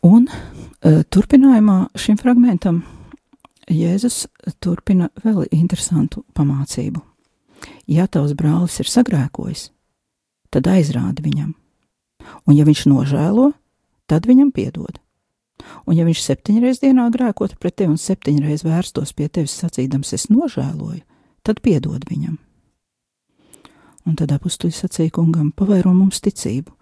un 0.02 0.26
uh, 0.26 1.02
turpinājumā 1.06 1.76
šim 1.98 2.18
fragmentam 2.18 2.82
Jēzus 3.70 4.26
turpina 4.60 5.08
vēl 5.24 5.46
interesantu 5.54 6.24
pamācību. 6.36 7.00
Ja 7.88 8.04
tavs 8.10 8.34
brālis 8.36 8.76
ir 8.82 8.90
sagrēkojis, 8.90 9.70
tad 10.52 10.68
aizrādi 10.68 11.24
viņam, 11.24 11.54
un 12.44 12.58
ja 12.58 12.66
viņš 12.68 12.84
nožēlo, 12.90 13.52
tad 14.10 14.28
viņam 14.28 14.52
piedod. 14.52 14.98
Un 15.86 15.98
ja 15.98 16.06
viņš 16.06 16.22
septiņreiz 16.24 16.80
dienā 16.84 17.08
grēkotu 17.14 17.58
pret 17.60 17.76
tevi 17.80 17.94
un 17.94 18.00
septiņreiz 18.00 18.64
vērstos 18.66 19.12
pie 19.16 19.28
tevis 19.28 19.56
sacīdams, 19.60 20.14
es 20.16 20.28
nožēloju, 20.32 21.02
tad 21.44 21.60
piedod 21.64 22.06
viņam. 22.10 22.38
Un 24.04 24.16
tad 24.20 24.34
apstuļi 24.36 24.76
sacīja 24.76 25.14
kungam, 25.16 25.52
pavairo 25.56 25.94
mums 25.96 26.20
ticību. 26.24 26.72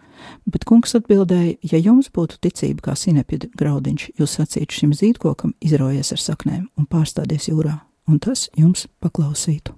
Bet 0.47 0.67
kungs 0.69 0.95
atbildēja, 0.95 1.57
ja 1.67 1.79
jums 1.83 2.11
būtu 2.15 2.39
ticība 2.43 2.89
kā 2.89 2.97
sinepju 2.99 3.49
graudiņš, 3.59 4.09
jūs 4.21 4.37
sacītu 4.39 4.79
šim 4.79 4.93
zīdkokam, 4.95 5.55
izrojies 5.63 6.13
ar 6.15 6.23
saknēm 6.23 6.67
un 6.79 6.87
pārstādies 6.91 7.49
jūrā, 7.51 7.81
un 8.07 8.21
tas 8.23 8.47
jums 8.59 8.87
paklausītu. 9.03 9.75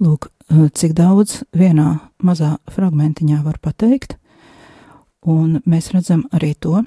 Lūk, 0.00 0.30
cik 0.50 0.94
daudz 0.96 1.42
vienā 1.56 1.98
mazā 2.24 2.54
fragmentiņā 2.72 3.42
var 3.44 3.60
pateikt, 3.60 4.16
un 5.28 5.60
mēs 5.68 5.92
redzam 5.92 6.24
arī 6.32 6.54
to, 6.56 6.80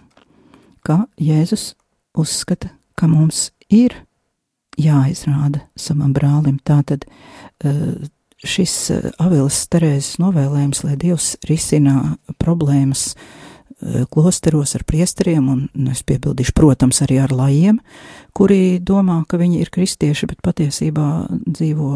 ka 0.85 1.03
Jēzus 1.21 1.73
uzskata, 2.17 2.73
ka 2.99 3.07
mums 3.09 3.51
ir 3.73 3.95
jāizrāda 4.79 5.63
savam 5.79 6.13
brālim. 6.15 6.59
Tātad 6.65 7.05
šis 8.43 8.75
Avilas 9.21 9.61
Terēzes 9.71 10.19
novēlējums, 10.21 10.83
lai 10.85 10.97
Dievs 10.99 11.33
risina 11.47 12.17
problēmas 12.41 13.13
klosteros 14.13 14.75
ar 14.77 14.85
priesteriem, 14.87 15.47
un 15.49 15.91
es 15.91 16.03
piebildīšu, 16.07 16.53
protams, 16.55 17.01
arī 17.03 17.17
ar 17.23 17.33
lajiem, 17.35 17.81
kuri 18.35 18.79
domā, 18.79 19.23
ka 19.27 19.39
viņi 19.41 19.59
ir 19.63 19.71
kristieši, 19.73 20.29
bet 20.29 20.43
patiesībā 20.45 21.07
dzīvo 21.43 21.89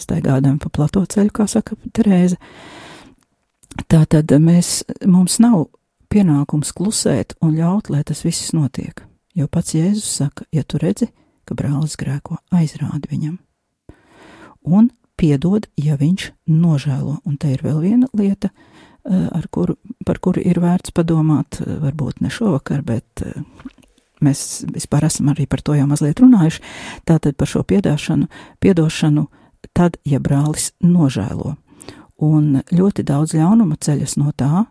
staigādami 0.00 0.60
pa 0.60 0.72
plato 0.72 1.04
ceļu, 1.08 1.32
kā 1.36 1.46
saka 1.48 1.76
Terēze. 1.96 2.36
Tātad 3.88 4.32
mēs, 4.42 4.80
mums 5.08 5.38
nav 5.40 5.68
pienākums 6.10 6.72
klusēt 6.76 7.36
un 7.40 7.54
ļaut, 7.58 7.90
lai 7.92 8.02
tas 8.06 8.24
viss 8.26 8.52
notiek. 8.56 9.04
Jo 9.36 9.46
pats 9.46 9.76
Jēzus 9.76 10.08
saka, 10.20 10.44
ja 10.52 10.64
tu 10.66 10.80
redzi, 10.82 11.10
ka 11.46 11.54
brālis 11.54 11.96
grēko, 11.98 12.40
aizrādi 12.54 13.10
viņam. 13.10 13.38
Un 14.66 14.90
piedod, 15.20 15.68
ja 15.78 15.96
viņš 16.00 16.30
nožēlo. 16.50 17.20
Un 17.24 17.36
te 17.40 17.52
ir 17.54 17.62
vēl 17.64 17.80
viena 17.84 18.08
lieta, 18.16 18.50
ar 19.06 19.46
kuru, 19.52 19.76
par 20.06 20.20
kuru 20.22 20.42
ir 20.44 20.60
vērts 20.60 20.94
padomāt, 20.96 21.60
varbūt 21.62 22.20
ne 22.24 22.30
šovakar, 22.32 22.82
bet 22.84 23.22
mēs 24.20 24.64
vispār 24.68 25.06
esam 25.08 25.30
arī 25.32 25.46
par 25.48 25.62
to 25.64 25.76
jau 25.78 25.86
mazliet 25.88 26.20
runājuši. 26.20 26.64
Tātad 27.08 27.38
par 27.38 27.48
šo 27.48 27.62
piedāšanu, 27.64 28.28
piedošanu 28.60 29.26
tad, 29.76 29.96
ja 30.04 30.20
brālis 30.20 30.72
nožēlo. 30.84 31.54
Un 32.20 32.60
ļoti 32.68 33.06
daudz 33.08 33.32
ļaunuma 33.38 33.78
ceļas 33.80 34.18
no 34.20 34.34
tā, 34.36 34.66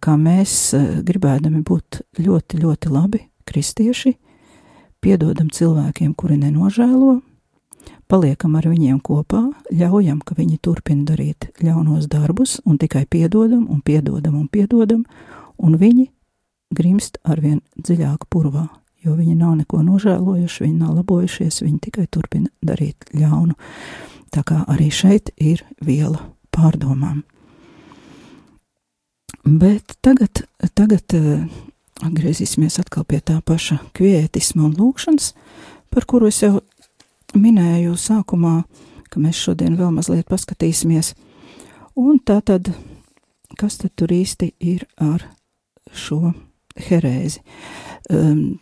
ka 0.00 0.16
mēs 0.18 0.74
gribēdami 1.06 1.62
būt 1.66 2.02
ļoti, 2.18 2.60
ļoti 2.62 2.92
labi 2.92 3.22
kristieši, 3.48 4.14
piedodam 5.00 5.50
cilvēkiem, 5.54 6.14
kuri 6.18 6.38
nenožēlo, 6.40 7.18
paliekam 8.10 8.56
ar 8.58 8.68
viņiem 8.68 8.98
kopā, 9.04 9.44
ļaujam, 9.70 10.20
ka 10.24 10.36
viņi 10.38 10.58
turpina 10.64 11.06
darīt 11.08 11.50
ļaunos 11.62 12.08
darbus, 12.10 12.58
un 12.66 12.78
tikai 12.80 13.04
piedodam, 13.06 13.66
un 13.70 13.80
piedodam, 13.84 14.38
un 14.40 14.48
piedodam, 14.48 15.04
un 15.58 15.78
viņi 15.78 16.08
grimst 16.74 17.20
arvien 17.24 17.60
dziļāk 17.78 18.28
purvā, 18.32 18.66
jo 19.04 19.14
viņi 19.16 19.36
nav 19.38 19.56
neko 19.62 19.82
nožēlojuši, 19.86 20.64
viņi 20.66 20.78
nav 20.82 20.98
labojušies, 21.00 21.62
viņi 21.64 21.80
tikai 21.88 22.06
turpina 22.10 22.50
darīt 22.64 23.08
ļaunu. 23.14 23.56
Tā 24.34 24.44
kā 24.44 24.64
arī 24.68 24.90
šeit 24.92 25.32
ir 25.40 25.64
viela 25.80 26.20
pārdomām. 26.52 27.22
Bet 29.48 29.94
tagad, 30.04 30.42
tagad 30.76 31.14
atgriezīsimies 32.04 32.74
atkal 32.82 33.06
pie 33.08 33.20
tā 33.24 33.38
paša 33.46 33.78
kvietisma 33.96 34.66
un 34.66 34.74
lūkšanas, 34.76 35.30
par 35.88 36.04
kuru 36.10 36.28
es 36.28 36.42
jau 36.42 36.58
minēju 37.32 37.94
sākumā, 37.96 38.60
ka 39.08 39.22
mēs 39.22 39.40
šodien 39.40 39.78
vēl 39.78 39.94
mazliet 39.94 40.28
paskatīsimies. 40.28 41.14
Un 41.96 42.20
tā 42.20 42.42
tad, 42.44 42.68
kas 43.56 43.80
tad 43.80 43.94
tur 43.96 44.12
īsti 44.12 44.50
ir 44.60 44.84
ar 45.00 45.24
šo 45.96 46.34
herēzi? 46.90 47.40
Um, 48.12 48.60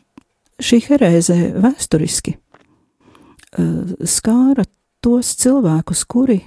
šī 0.62 0.84
herēze 0.86 1.40
vēsturiski 1.66 2.36
uh, 2.38 3.98
skāra 4.06 4.68
tos 5.02 5.34
cilvēkus, 5.42 6.06
kuri 6.06 6.44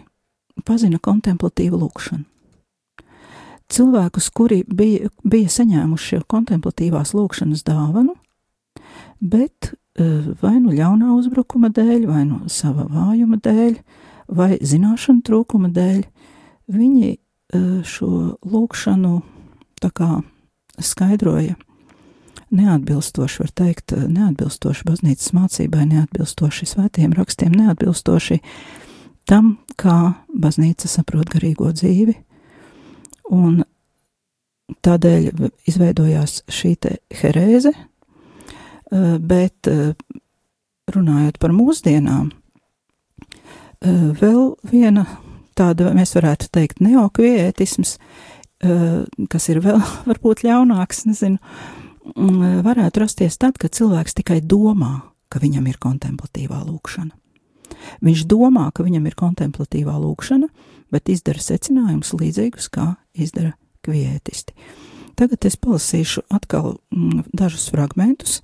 pazina 0.64 1.02
kontemplatīvu 1.04 1.84
lūkšanu 1.84 2.39
cilvēkus, 3.70 4.30
kuri 4.36 4.64
bija, 4.68 5.10
bija 5.24 5.52
saņēmuši 5.54 6.10
šo 6.16 6.24
kontemplatīvās 6.32 7.14
lūkšanas 7.18 7.64
dāvanu, 7.68 8.16
bet 9.22 9.72
eh, 9.72 10.30
vai 10.42 10.58
nu 10.60 10.74
ļaunā 10.76 11.14
uzbrukuma 11.18 11.72
dēļ, 11.76 12.06
vai 12.10 12.26
nu 12.28 12.42
sava 12.52 12.88
vājuma 12.90 13.40
dēļ, 13.46 13.80
vai 14.30 14.52
zināšanu 14.62 15.24
trūkuma 15.26 15.72
dēļ, 15.76 16.04
viņi 16.74 17.10
eh, 17.14 17.72
šo 17.86 18.12
lūkšanu 18.46 19.16
tā 19.80 19.92
kā 19.96 20.12
skaidroja 20.80 21.56
neatbilstoši, 22.50 23.44
var 23.44 23.52
teikt, 23.62 23.94
neatbilstoši 23.94 24.88
baznīcas 24.88 25.34
mācībai, 25.38 25.86
neatbilstoši 25.92 26.66
svētiem 26.72 27.14
rakstiem, 27.14 27.54
neatbilstoši 27.54 28.40
tam, 29.30 29.60
kā 29.78 30.16
baznīca 30.34 30.90
saprot 30.90 31.30
garīgo 31.30 31.70
dzīvi 31.76 32.16
Un 33.30 33.62
tādēļ 34.86 35.30
izveidojās 35.70 36.44
šī 36.52 36.76
herēze, 37.22 37.74
eh, 37.74 39.18
bet 39.20 39.68
eh, 39.68 39.94
runājot 40.94 41.40
par 41.40 41.54
mūsdienām, 41.56 42.32
eh, 43.22 44.10
vēl 44.22 44.56
viena 44.72 45.06
tāda, 45.56 45.94
mēs 45.94 46.16
varētu 46.16 46.50
teikt, 46.52 46.80
neokvietisms, 46.80 47.98
kas 49.32 49.46
ir 49.48 49.62
vēl 49.64 49.80
varbūt 50.10 50.44
ļaunāks, 50.44 51.06
nezinu, 51.08 51.40
mm, 52.12 52.60
varētu 52.66 53.04
rasties 53.04 53.38
tad, 53.40 53.56
kad 53.60 53.72
cilvēks 53.72 54.18
tikai 54.20 54.42
domā, 54.44 55.02
ka 55.32 55.40
viņam 55.40 55.68
ir 55.72 55.80
kontemplatīvā 55.80 56.60
lūkšana. 56.68 57.19
Viņš 58.06 58.26
domā, 58.30 58.70
ka 58.76 58.86
viņam 58.86 59.08
ir 59.10 59.18
kontemplatīvā 59.20 59.96
lūkšana, 60.00 60.50
bet 60.94 61.10
izdara 61.12 61.42
secinājumus 61.44 62.14
līdzīgus, 62.18 62.70
kā 62.74 62.94
izdara 63.14 63.54
kvietisti. 63.86 64.56
Tagad 65.20 65.44
es 65.50 65.58
palasīšu 65.60 66.24
atkal 66.32 66.78
mm, 66.96 67.26
dažus 67.36 67.68
fragmentus. 67.74 68.40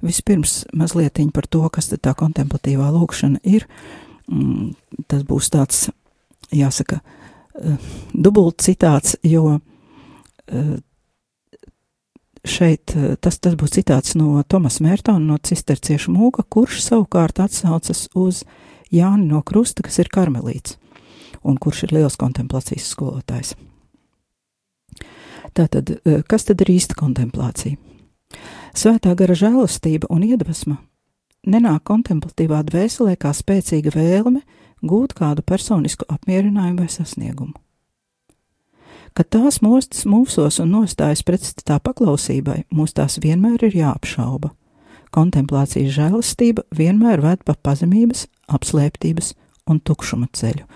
Vispirms 0.00 0.62
mazliet 0.72 1.18
par 1.34 1.46
to, 1.46 1.64
kas 1.68 1.90
tā 1.90 2.14
kontemplatīvā 2.16 2.86
lūkšana 2.94 3.42
ir. 3.44 3.66
Mm, 4.30 4.70
tas 5.10 5.24
būs 5.26 5.50
tāds, 5.50 5.88
jāsaka, 6.54 7.00
uh, 7.00 7.90
dubult 8.14 8.62
citāts, 8.62 9.16
jo 9.26 9.58
uh, 9.58 10.70
šeit 12.46 12.94
uh, 12.94 13.16
tas, 13.20 13.38
tas 13.42 13.56
būs 13.58 13.74
citāts 13.74 14.14
no 14.14 14.40
Tomas 14.46 14.78
Mērtona, 14.80 15.32
no 15.32 15.38
cisterciešu 15.38 16.14
mūka, 16.14 16.46
kurš 16.46 16.80
savukārt 16.86 17.42
atsaucas 17.42 18.06
uz 18.14 18.44
Jāni 18.90 19.28
no 19.30 19.42
Krusta, 19.46 19.84
kas 19.86 19.98
ir 20.02 20.10
karmelīts 20.12 20.76
un 21.46 21.56
kurš 21.56 21.86
ir 21.86 21.94
liels 21.96 22.18
kontemplācijas 22.20 22.90
skolotājs. 22.92 23.54
Tātad, 25.56 25.90
eh, 26.04 26.22
kas 26.28 26.44
tad 26.44 26.60
ir 26.60 26.74
īsta 26.76 26.94
kontemplācija? 26.94 27.76
Svētā 28.74 29.16
gara 29.16 29.34
žēlastība 29.34 30.06
un 30.10 30.22
iedvesma 30.22 30.78
nenāk 31.46 31.82
kontemplatīvā 31.88 32.62
dvēselē 32.68 33.16
kā 33.16 33.32
spēcīga 33.34 33.92
vēlme 33.94 34.42
gūt 34.82 35.14
kādu 35.14 35.42
personisku 35.42 36.04
apmierinājumu 36.08 36.84
vai 36.84 36.88
sasniegumu. 36.88 37.54
Kad 39.14 39.30
tās 39.34 39.58
mostas 39.60 40.04
mūsos 40.06 40.60
un 40.62 40.70
nostājas 40.70 41.24
pretstatā 41.26 41.80
paklausībai, 41.82 42.64
mūs 42.70 42.94
tās 42.94 43.18
vienmēr 43.18 43.64
ir 43.66 43.74
jāapšauba. 43.80 44.52
Kontemplācijas 45.10 45.96
žēlastība 45.96 46.62
vienmēr 46.70 47.20
ved 47.24 47.42
pa 47.44 47.56
pazemības, 47.58 48.28
apslēptības 48.50 49.34
un 49.70 49.80
tukšuma 49.84 50.30
ceļu. 50.36 50.66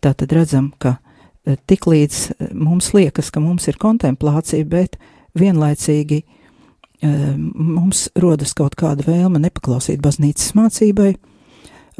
Tā 0.00 0.12
tad 0.16 0.32
redzam, 0.32 0.70
ka 0.80 0.96
eh, 0.96 1.58
tik 1.68 1.88
līdz 1.90 2.20
eh, 2.30 2.52
mums 2.56 2.92
liekas, 2.96 3.30
ka 3.32 3.42
mums 3.44 3.68
ir 3.68 3.80
kontemplācija, 3.80 4.64
bet 4.68 4.96
vienlaicīgi 5.38 6.22
eh, 6.22 7.18
mums 7.36 8.08
rodas 8.20 8.54
kaut 8.56 8.78
kāda 8.80 9.04
vēlme 9.06 9.42
nepaklausīt 9.44 10.00
baznīcas 10.04 10.54
mācībai, 10.58 11.12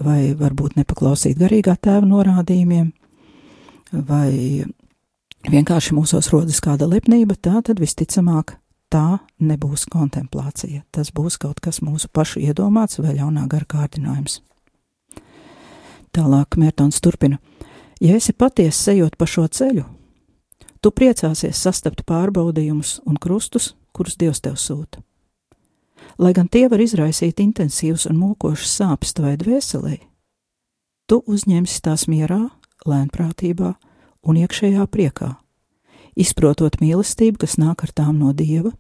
vai 0.01 0.21
varbūt 0.39 0.79
nepaklausīt 0.81 1.39
garīgā 1.41 1.77
tēva 1.77 2.09
norādījumiem, 2.09 2.93
vai 3.93 4.65
vienkārši 5.51 5.97
mūsos 5.97 6.31
rodas 6.33 6.61
kāda 6.65 6.89
lepnība, 6.89 7.37
tā 7.37 7.61
tad 7.65 7.81
visticamāk 7.83 8.57
tā 8.91 9.21
nebūs 9.39 9.87
kontemplācija. 9.93 10.83
Tas 10.91 11.13
būs 11.15 11.39
kaut 11.41 11.61
kas 11.63 11.81
mūsu 11.85 12.11
pašu 12.13 12.43
iedomāts 12.43 13.01
vai 13.01 13.17
ļaunā 13.19 13.47
gara 13.51 13.69
kārdinājums. 13.69 14.41
Tālāk 16.11 16.57
Mērtons 16.59 17.01
turpina. 17.01 17.39
Ja 18.01 18.17
esi 18.17 18.33
patiesi 18.33 18.95
ejot 18.95 19.17
pa 19.21 19.29
šo 19.29 19.45
ceļu, 19.47 19.85
tu 20.81 20.91
priecāsies 20.91 21.61
sastapt 21.61 22.03
pārbaudījumus 22.09 22.99
un 23.07 23.19
krustus, 23.21 23.75
kurus 23.93 24.17
Dievs 24.19 24.41
tev 24.41 24.57
sūta. 24.59 25.03
Lai 26.19 26.33
gan 26.37 26.49
tie 26.49 26.67
var 26.69 26.81
izraisīt 26.81 27.41
intensīvus 27.41 28.07
un 28.11 28.19
mokošus 28.21 28.73
sāpes 28.81 29.15
tavai 29.17 29.37
dvēselē, 29.41 29.99
tu 31.07 31.21
uzņemsi 31.27 31.79
tās 31.85 32.07
mierā, 32.11 32.49
lēnprātībā 32.89 33.75
un 34.25 34.41
iekšējā 34.41 34.87
priekā, 34.91 35.35
izprotot 36.17 36.81
mīlestību, 36.81 37.41
kas 37.45 37.59
nāk 37.61 37.85
ar 37.87 37.95
tām 37.95 38.19
no 38.19 38.33
dieva, 38.37 38.73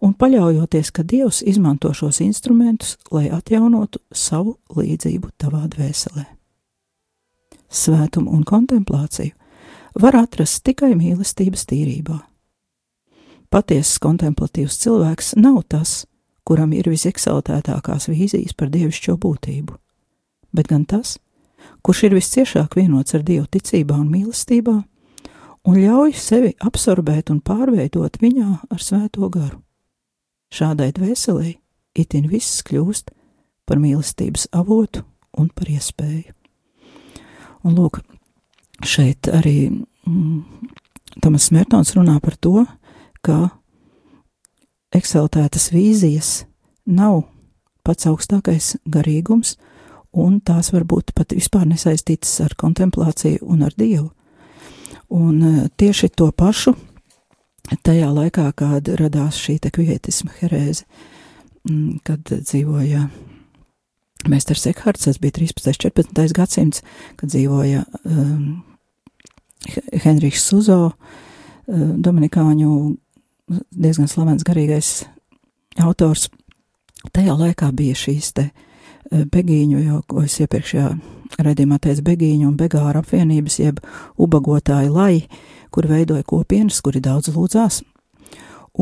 un 0.00 0.16
paļaujoties, 0.16 0.90
ka 0.96 1.04
dievs 1.04 1.44
izmanto 1.46 1.92
šos 1.94 2.20
instrumentus, 2.24 2.96
lai 3.12 3.28
atjaunotu 3.28 4.00
savu 4.12 4.56
līdzību 4.76 5.36
tavā 5.40 5.66
dvēselē. 5.70 6.39
Svētumu 7.70 8.32
un 8.34 8.42
kontemplāciju 8.44 9.36
var 10.00 10.16
atrast 10.18 10.64
tikai 10.66 10.92
mīlestības 10.98 11.66
tīrībā. 11.70 12.18
Patiesas 13.50 13.98
kontemplatīvs 14.02 14.78
cilvēks 14.82 15.34
nav 15.38 15.62
tas, 15.70 16.04
kuram 16.46 16.72
ir 16.74 16.86
viseksaltētākās 16.90 18.08
vīzijas 18.10 18.54
par 18.58 18.70
dievišķo 18.70 19.16
būtību, 19.22 19.74
bet 20.54 20.70
gan 20.70 20.84
tas, 20.86 21.16
kurš 21.82 22.04
ir 22.08 22.16
visciešāk 22.18 22.76
vienots 22.78 23.14
ar 23.14 23.24
Dievu 23.26 23.46
ticībā 23.50 23.98
un 23.98 24.10
mīlestībā, 24.12 24.76
un 25.66 25.78
ļauj 25.78 26.14
sevi 26.18 26.54
absorbēt 26.58 27.30
un 27.34 27.42
pārveidot 27.44 28.18
viņā 28.22 28.50
ar 28.70 28.82
svēto 28.82 29.30
garu. 29.30 29.60
Šādai 30.50 30.90
dvēselē 30.94 31.54
itin 31.94 32.26
viss 32.30 32.64
kļūst 32.66 33.14
par 33.66 33.78
mīlestības 33.82 34.48
avotu 34.56 35.04
un 35.38 35.50
par 35.54 35.70
iespēju. 35.70 36.39
Un 37.66 37.76
lūk, 37.76 38.00
šeit 38.86 39.28
arī 39.28 39.70
mm, 39.70 40.42
Tomas 41.20 41.50
Mērtons 41.52 41.94
runā 41.96 42.16
par 42.22 42.36
to, 42.40 42.64
ka 43.24 43.50
eksaltētas 44.96 45.70
vīzijas 45.74 46.30
nav 46.86 47.24
pats 47.86 48.08
augstākais 48.10 48.74
garīgums, 48.90 49.56
un 50.12 50.40
tās 50.40 50.72
varbūt 50.74 51.12
pat 51.14 51.34
vispār 51.36 51.68
nesaistītas 51.70 52.32
ar 52.44 52.56
kontemplāciju 52.58 53.44
un 53.46 53.62
ar 53.66 53.76
Dievu. 53.78 54.10
Un 55.10 55.42
e, 55.42 55.52
tieši 55.78 56.10
to 56.14 56.30
pašu 56.32 56.74
tajā 57.86 58.10
laikā, 58.14 58.46
kad 58.56 58.88
radās 58.98 59.38
šī 59.38 59.58
kvietisma 59.70 60.32
herēze, 60.40 60.86
kad 62.06 62.22
dzīvoja 62.30 63.08
Mēsters 64.28 64.66
Ekhards, 64.68 65.06
tas 65.06 65.20
bija 65.20 65.38
13. 65.38 65.72
14. 65.80 66.34
gadsimts, 66.36 66.82
kad 67.16 67.32
dzīvoja 67.32 67.84
um, 68.04 68.62
Henrijs 70.04 70.44
Suzo, 70.44 70.80
um, 70.90 71.94
Dominikāņu 72.02 72.72
diezgan 73.70 74.10
slavens 74.10 74.44
garīgais 74.46 74.90
autors. 75.80 76.28
Tajā 77.14 77.36
laikā 77.38 77.70
bija 77.76 77.96
šīs 77.96 78.34
te 78.36 78.50
uh, 78.50 79.24
begīņu, 79.32 79.80
jau, 79.86 80.02
ko 80.10 80.26
es 80.26 80.36
iepriekšējā 80.42 80.90
redzījumā 81.40 81.78
teicu, 81.80 82.04
begīņu 82.10 82.50
un 82.50 82.58
begāra 82.58 83.00
apvienības, 83.04 83.60
jeb 83.62 83.80
ubagotāju 84.20 84.92
lai, 84.94 85.14
kur 85.70 85.88
veidoja 85.88 86.26
kopienas, 86.26 86.80
kuri 86.84 87.00
daudz 87.04 87.30
lūdzās, 87.32 87.80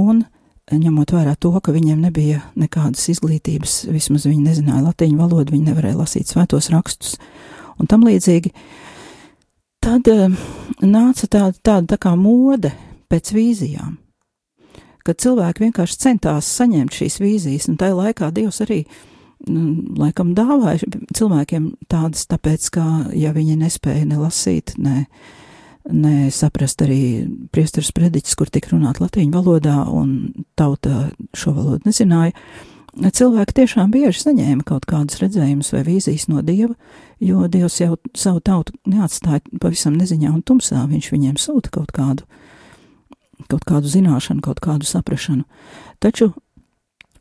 un 0.01 0.25
ņemot 0.73 1.13
vērā 1.15 1.35
to, 1.41 1.53
ka 1.61 1.73
viņiem 1.75 2.03
nebija 2.07 2.43
nekādas 2.59 3.07
izglītības, 3.13 3.81
vismaz 3.93 4.27
viņi 4.29 4.45
nezināja 4.45 4.85
latīņu 4.87 5.21
valodu, 5.21 5.55
viņi 5.55 5.71
nevarēja 5.71 6.01
lasīt 6.01 6.31
svētos 6.31 6.71
rakstus 6.75 7.17
un 7.79 7.89
tam 7.91 8.05
līdzīgi, 8.09 8.53
tad 9.85 10.09
uh, 10.13 10.27
nāca 10.83 11.29
tāda, 11.31 11.55
tāda 11.63 11.95
tā 11.95 12.01
kā 12.03 12.15
mode 12.19 12.73
pēc 13.09 13.33
vīzijām, 13.37 13.97
kad 15.07 15.21
cilvēki 15.23 15.69
vienkārši 15.69 16.03
centās 16.03 16.51
saņemt 16.59 16.99
šīs 16.99 17.21
vīzijas, 17.23 17.71
un 17.71 17.79
tajā 17.81 17.97
laikā 18.03 18.33
Dievs 18.35 18.61
arī 18.67 18.83
Nu, 19.47 19.69
laikam 19.95 20.33
dāvāja 20.35 20.89
cilvēkiem 21.15 21.69
tādas, 21.91 22.25
tāpēc, 22.27 22.65
ka, 22.75 22.85
ja 23.15 23.31
viņi 23.37 23.55
nespēja 23.61 24.09
ne 24.11 24.19
lasīt, 24.19 24.73
ne, 24.83 25.05
ne 25.93 26.31
saprast 26.35 26.83
arī 26.85 27.27
priesteris 27.55 27.93
prediķis, 27.97 28.37
kur 28.39 28.51
tik 28.53 28.71
runāt 28.73 29.01
latīņu 29.03 29.35
valodā, 29.35 29.77
un 29.89 30.45
tauta 30.59 31.09
šo 31.37 31.55
valodu 31.57 31.89
nezināja, 31.89 32.35
cilvēki 32.99 33.57
tiešām 33.61 33.93
bieži 33.95 34.25
saņēma 34.25 34.67
kaut 34.69 34.89
kādus 34.89 35.21
redzējumus 35.23 35.73
vai 35.75 35.85
vīzijas 35.87 36.29
no 36.33 36.43
Dieva, 36.43 36.75
jo 37.21 37.47
Dievs 37.49 37.79
jau 37.81 37.97
savu 38.17 38.43
tautu 38.45 38.75
neatstāja 38.89 39.45
pavisam 39.63 39.97
neziņā 39.99 40.33
un 40.35 40.43
tumsā, 40.43 40.85
viņš 40.91 41.13
viņiem 41.15 41.39
sūta 41.41 41.73
kaut 41.75 41.95
kādu, 41.95 42.27
kaut 43.49 43.65
kādu 43.69 43.91
zināšanu, 43.93 44.45
kaut 44.45 44.61
kādu 44.65 44.89
saprašanu. 44.89 45.47
Taču 46.03 46.33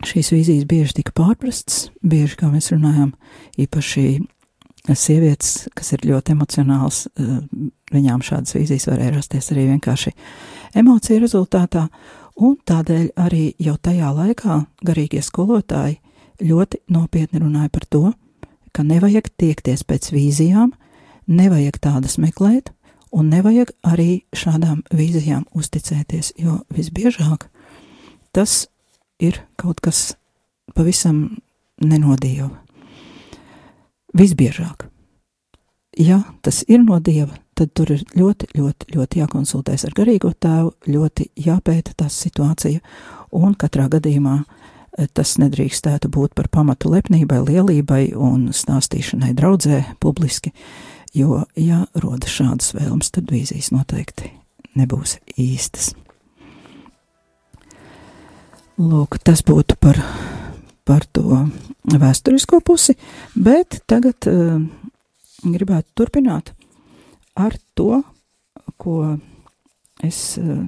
Šīs 0.05 0.27
vīzijas 0.29 0.65
bieži 0.69 0.99
tika 0.99 1.13
pārprastas, 1.17 1.87
bieži, 2.05 2.35
kā 2.37 2.51
mēs 2.51 2.69
runājam, 2.69 3.15
īpaši 3.57 4.19
sievietes, 4.95 5.67
kas 5.75 5.91
ir 5.93 6.05
ļoti 6.07 6.35
emocionāls, 6.35 7.07
eh, 7.07 7.39
viņām 7.91 8.23
šādas 8.23 8.55
vīzijas 8.55 8.87
varēja 8.87 9.15
rasties 9.15 9.51
arī 9.51 9.67
vienkārši 9.73 10.13
emociju 10.75 11.19
rezultātā, 11.23 11.87
un 12.37 12.57
tādēļ 12.65 13.09
arī 13.17 13.53
jau 13.59 13.77
tajā 13.77 14.13
laikā 14.13 14.65
garīgie 14.85 15.21
skolotāji 15.21 15.97
ļoti 16.39 16.81
nopietni 16.89 17.41
runāja 17.41 17.71
par 17.71 17.85
to, 17.89 18.13
ka 18.71 18.83
nevajag 18.83 19.29
tiekties 19.37 19.83
pēc 19.83 20.11
vīzijām, 20.13 20.71
nevajag 21.27 21.79
tādas 21.81 22.17
meklēt, 22.17 22.71
un 23.11 23.29
nevajag 23.29 23.71
arī 23.87 24.23
šādām 24.35 24.83
vīzijām 24.93 25.47
uzticēties, 25.55 26.33
jo 26.37 26.61
visbiežāk 26.73 27.47
tas 28.31 28.67
ir 29.19 29.41
kaut 29.57 29.81
kas 29.81 30.15
pavisam 30.75 31.39
nenodieva. 31.81 32.66
Visbiežāk. 34.17 34.87
Ja 35.97 36.21
tas 36.45 36.63
ir 36.67 36.83
no 36.83 36.99
dieva, 37.01 37.33
tad 37.57 37.71
tur 37.73 37.89
ir 37.95 38.03
ļoti, 38.17 38.51
ļoti, 38.57 38.91
ļoti 38.93 39.21
jākonsultēs 39.21 39.87
ar 39.87 39.95
garīgo 39.97 40.31
tēvu, 40.33 40.75
ļoti 40.93 41.31
jāpēta 41.41 41.95
tā 41.97 42.09
situācija, 42.13 42.81
un 43.33 43.55
katrā 43.57 43.87
gadījumā 43.93 44.35
eh, 44.43 45.07
tas 45.13 45.35
nedrīkstētu 45.41 46.11
būt 46.13 46.35
par 46.37 46.51
pamatu 46.53 46.91
lepnībai, 46.93 47.41
lielībai 47.49 48.01
un 48.13 48.51
stāstīšanai 48.53 49.33
draudzē 49.37 49.83
publiski, 50.03 50.53
jo, 51.17 51.43
ja 51.57 51.85
rodas 51.97 52.37
šādas 52.37 52.75
vēlmes, 52.77 53.13
tad 53.13 53.33
vīzijas 53.33 53.73
noteikti 53.73 54.33
nebūs 54.77 55.17
īstas. 55.37 55.95
Lūk, 58.77 59.17
tas 59.25 59.41
būtu 59.41 59.73
par, 59.81 59.97
par 60.87 61.05
to 61.13 61.43
vēsturisko 61.87 62.61
pusi, 62.65 62.95
bet 63.35 63.81
tagad 63.89 64.27
uh, 64.29 64.57
gribētu 65.43 65.91
turpināt 65.97 66.53
ar 67.37 67.57
to, 67.77 68.01
ko 68.81 69.17
es 70.05 70.21
uh, 70.41 70.63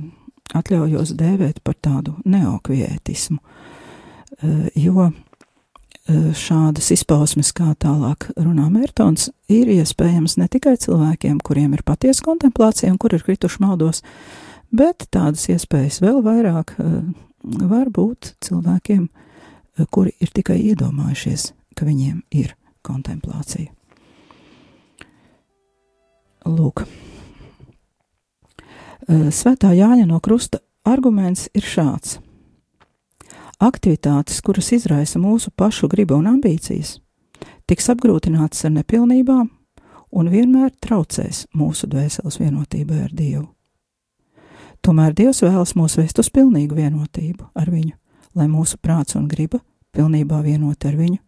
atļaujos 0.57 1.15
dēvēt 1.17 1.63
par 1.63 1.77
tādu 1.79 2.17
neokvietismu, 2.25 3.39
uh, 3.39 4.69
jo 4.75 5.09
šādas 6.09 6.87
izpausmes, 6.95 7.51
kā 7.53 7.67
tālāk 7.77 8.31
runā 8.33 8.65
Mērtons, 8.73 9.27
ir 9.51 9.69
iespējams 9.69 10.39
ne 10.41 10.47
tikai 10.49 10.73
cilvēkiem, 10.81 11.37
kuriem 11.45 11.75
ir 11.77 11.83
patiesa 11.85 12.23
kontemplācija 12.25 12.89
un 12.89 12.97
kur 12.97 13.13
ir 13.13 13.21
krituši 13.25 13.61
maldos, 13.61 14.01
bet 14.73 15.05
tādas 15.13 15.45
iespējas 15.53 15.99
vēl 16.01 16.23
vairāk 16.25 16.73
var 17.43 17.89
būt 17.93 18.33
cilvēkiem, 18.45 19.05
eh, 19.05 19.28
kuri 19.85 20.11
ir 20.19 20.31
tikai 20.33 20.59
iedomājušies, 20.71 21.51
ka 21.75 21.85
viņiem 21.85 22.21
ir 22.31 22.55
kontemplācija. 22.83 23.71
Lūk, 26.45 26.85
eh, 29.07 29.29
Svētā 29.29 29.73
Jāņa 29.75 30.07
no 30.07 30.19
Krusta 30.19 30.59
arguments 30.85 31.49
ir 31.53 31.61
šāds. 31.61 32.19
Aktivitātes, 33.59 34.41
kuras 34.41 34.71
izraisa 34.71 35.19
mūsu 35.19 35.51
pašu 35.51 35.89
gribu 35.91 36.15
un 36.15 36.25
ambīcijas, 36.31 36.99
tiks 37.67 37.89
apgrūtinātas 37.91 38.65
ar 38.65 38.71
nepilnībām 38.71 39.49
un 40.11 40.29
vienmēr 40.31 40.71
traucēs 40.79 41.45
mūsu 41.53 41.89
dvēseles 41.91 42.39
vienotībai 42.39 43.03
ar 43.03 43.11
Dievu. 43.13 43.47
Tomēr 44.85 45.13
Dievs 45.13 45.43
vēlas 45.43 45.75
mūs 45.75 45.97
vest 45.99 46.21
uz 46.21 46.29
pilnīgu 46.31 46.77
vienotību 46.77 47.49
ar 47.59 47.67
viņu, 47.67 47.97
lai 48.35 48.47
mūsu 48.47 48.77
prāts 48.81 49.17
un 49.19 49.27
griba 49.27 49.61
pilnībā 49.95 50.41
vienoti 50.45 50.87
ar 50.87 50.97
viņu 50.99 51.19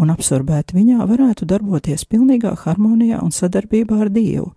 un 0.00 0.10
absorbēti 0.14 0.76
viņā 0.76 1.04
varētu 1.06 1.46
darboties 1.48 2.06
pilnīgā 2.10 2.54
harmonijā 2.64 3.20
un 3.22 3.32
sadarbībā 3.34 4.00
ar 4.04 4.10
Dievu, 4.14 4.52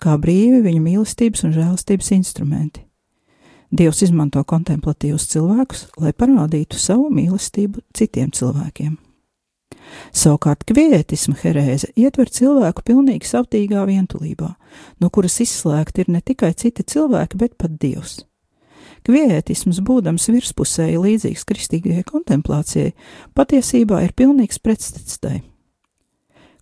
kā 0.00 0.16
brīvi 0.20 0.62
viņa 0.64 0.80
mīlestības 0.84 1.44
un 1.46 1.54
žēlastības 1.56 2.14
instrumenti. 2.16 2.86
Dievs 3.70 4.02
izmanto 4.02 4.42
kontemplatīvus 4.42 5.28
cilvēkus, 5.30 5.84
lai 6.02 6.10
parādītu 6.16 6.78
savu 6.80 7.06
mīlestību 7.14 7.84
citiem 7.94 8.32
cilvēkiem. 8.34 8.96
Savukārt 10.14 10.64
kvietisma 10.66 11.36
herēze 11.38 11.90
ietver 11.98 12.30
cilvēku 12.30 12.82
pilnīgi 12.86 13.30
savtīgā 13.30 13.84
vientulībā, 13.86 14.50
no 14.98 15.10
kuras 15.10 15.38
izslēgti 15.44 16.04
ir 16.04 16.10
ne 16.16 16.22
tikai 16.22 16.52
citi 16.58 16.86
cilvēki, 16.86 17.38
bet 17.38 17.56
pat 17.58 17.78
Dievs. 17.78 18.20
Kvietisms, 19.06 19.80
būdams 19.84 20.28
virspusēji 20.28 20.98
līdzīgs 21.00 21.46
kristīgajai 21.48 22.04
kontemplācijai, 22.08 22.92
patiesībā 23.36 24.02
ir 24.04 24.12
pilnīgs 24.16 24.60
pretstats 24.60 25.18
tai. 25.22 25.40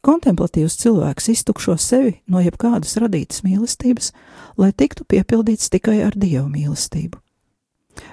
Kontemplatīvs 0.07 0.79
cilvēks 0.79 1.27
iztukšo 1.33 1.75
sevi 1.83 2.21
no 2.31 2.39
jebkādas 2.41 2.95
radītas 3.03 3.43
mīlestības, 3.43 4.13
lai 4.57 4.71
tiktu 4.71 5.05
piepildīts 5.05 5.73
tikai 5.75 5.99
ar 6.07 6.15
dievu 6.15 6.47
mīlestību. 6.53 7.19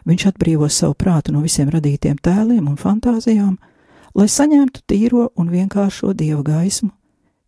Viņš 0.10 0.28
atbrīvo 0.32 0.66
savu 0.74 0.98
prātu 0.98 1.36
no 1.36 1.44
visiem 1.46 1.70
radītiem 1.70 2.18
tēliem 2.18 2.66
un 2.72 2.78
fantāzijām, 2.82 3.60
lai 4.18 4.28
saņemtu 4.32 4.82
tīro 4.90 5.30
un 5.38 5.54
vienkāršo 5.54 6.16
dieva 6.18 6.42
gaismu 6.46 6.90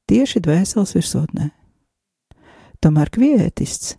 tieši 0.07 0.41
dvēseles 0.45 0.93
virsotnē. 0.95 1.49
Tomēr 2.79 3.09
kvietists, 3.11 3.97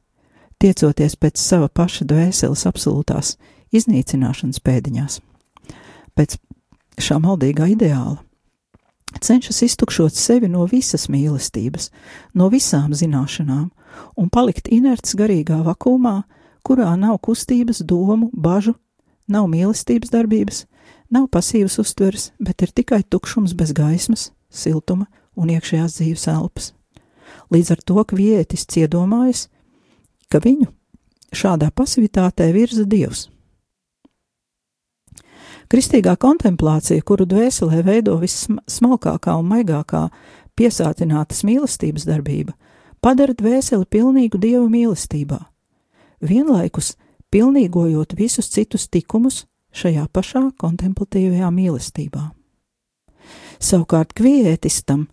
tiecoties 0.62 1.16
pēc 1.16 1.40
sava 1.40 1.68
paša 1.68 2.07
dvēseles 2.09 2.64
absolūtās 2.68 3.37
iznīcināšanas 3.75 4.62
pēdiņās, 4.64 5.21
pēc 6.16 6.38
šā 6.99 7.18
maldīgā 7.23 7.68
ideāla, 7.75 8.18
cenšas 9.21 9.62
iztukšot 9.66 10.14
sevi 10.14 10.49
no 10.51 10.66
visas 10.71 11.09
mīlestības, 11.12 11.90
no 12.35 12.49
visām 12.53 12.94
zināšanām 12.97 13.68
un 14.16 14.31
palikt 14.33 14.68
inerts 14.73 15.16
garīgā 15.18 15.61
vakumā, 15.66 16.23
kurā 16.66 16.90
nav 16.97 17.18
kustības, 17.25 17.83
domu, 17.83 18.31
bažu, 18.33 18.75
nav 19.29 19.49
mīlestības 19.53 20.12
darbības, 20.12 20.64
nav 21.11 21.29
pasīvas 21.33 21.79
uztveres, 21.81 22.33
bet 22.40 22.62
ir 22.62 22.75
tikai 22.75 23.03
tukšums 23.05 23.55
bez 23.57 23.73
gaismas, 23.77 24.31
siltuma 24.51 25.07
un 25.37 25.53
iekšējās 25.55 26.01
dzīves 26.01 26.27
elpas. 26.33 26.73
Līdz 27.53 27.73
ar 27.73 27.85
to 27.85 28.05
kvietis 28.09 28.66
ciedomājas, 28.68 29.47
ka 30.33 30.41
viņu 30.45 30.69
šādā 31.35 31.71
pasivitātē 31.75 32.51
virza 32.53 32.85
Dievs. 32.88 33.29
Kristīgā 35.69 36.14
kontemplācija, 36.17 37.03
kuru 37.05 37.27
dvēselē 37.29 37.83
veido 37.85 38.14
vissmalkākā 38.23 39.35
un 39.37 39.51
maigākā 39.51 40.07
piesātinātas 40.57 41.43
mīlestības 41.45 42.07
darbība, 42.09 42.55
padara 43.05 43.37
dvēseli 43.37 43.85
pilnīgu 43.85 44.41
dievu 44.41 44.64
mīlestībā, 44.73 45.38
vienlaikus 46.25 46.95
pilnīgojot 47.31 48.17
visus 48.17 48.49
citus 48.49 48.88
tikumus 48.88 49.45
šajā 49.77 50.07
pašā 50.09 50.47
kontemplatīvajā 50.57 51.51
mīlestībā. 51.53 52.25
Savukārt 53.61 54.14
kvietistam 54.17 55.09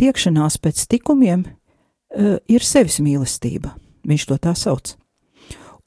tiekšanās 0.00 0.58
pēc 0.58 0.82
tikumiem 0.90 1.44
uh, 1.46 2.40
ir 2.48 2.66
sevis 2.66 2.98
mīlestība, 3.04 3.76
viņš 4.06 4.26
to 4.28 4.38
tā 4.38 4.54
sauc, 4.56 4.94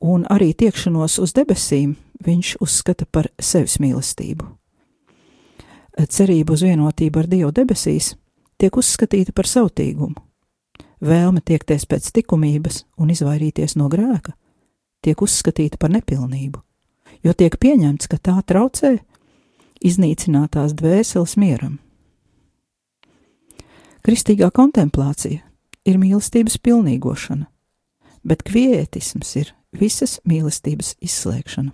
un 0.04 0.26
arī 0.30 0.54
tiekšanos 0.54 1.20
uz 1.24 1.34
debesīm 1.34 1.96
viņš 2.24 2.58
uzskata 2.64 3.06
par 3.06 3.30
sevis 3.40 3.80
mīlestību. 3.84 4.46
Cerība 6.10 6.56
uz 6.56 6.64
vienotību 6.66 7.22
ar 7.22 7.28
Dievu 7.30 7.52
debesīs 7.54 8.14
tiek 8.58 8.78
uzskatīta 8.78 9.34
par 9.36 9.50
sautīgumu. 9.50 10.18
Vēlme 11.04 11.44
tiekties 11.44 11.86
pēc 11.86 12.10
likumības 12.16 12.84
un 12.98 13.12
izvairīties 13.14 13.76
no 13.76 13.90
grēka 13.92 14.34
tiek 15.04 15.20
uzskatīta 15.20 15.78
par 15.78 15.92
nepilnību, 15.92 16.62
jo 17.28 17.34
tiek 17.36 17.58
pieņemts, 17.60 18.08
ka 18.08 18.18
tā 18.18 18.38
traucē 18.48 18.96
iznīcinātās 19.84 20.76
dvēseles 20.80 21.36
mieram. 21.38 21.80
Kristīgā 24.04 24.50
kontemplācija 24.52 25.44
ir 25.88 26.00
mīlestības 26.00 26.56
pilnīgošana, 26.64 27.46
bet 28.24 28.44
kvietisms 28.48 29.36
ir 29.40 29.54
visas 29.76 30.20
mīlestības 30.28 30.96
izslēgšana. 31.04 31.74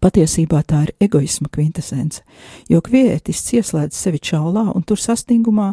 Patiesībā 0.00 0.60
tā 0.62 0.84
ir 0.86 0.92
egoisma 1.02 1.50
kvintesence, 1.50 2.22
jo 2.70 2.78
kvietists 2.84 3.56
ieslēdz 3.58 3.96
sevi 3.96 4.20
čaulā 4.22 4.68
un 4.70 4.84
tur 4.86 5.00
sastingumā, 5.02 5.72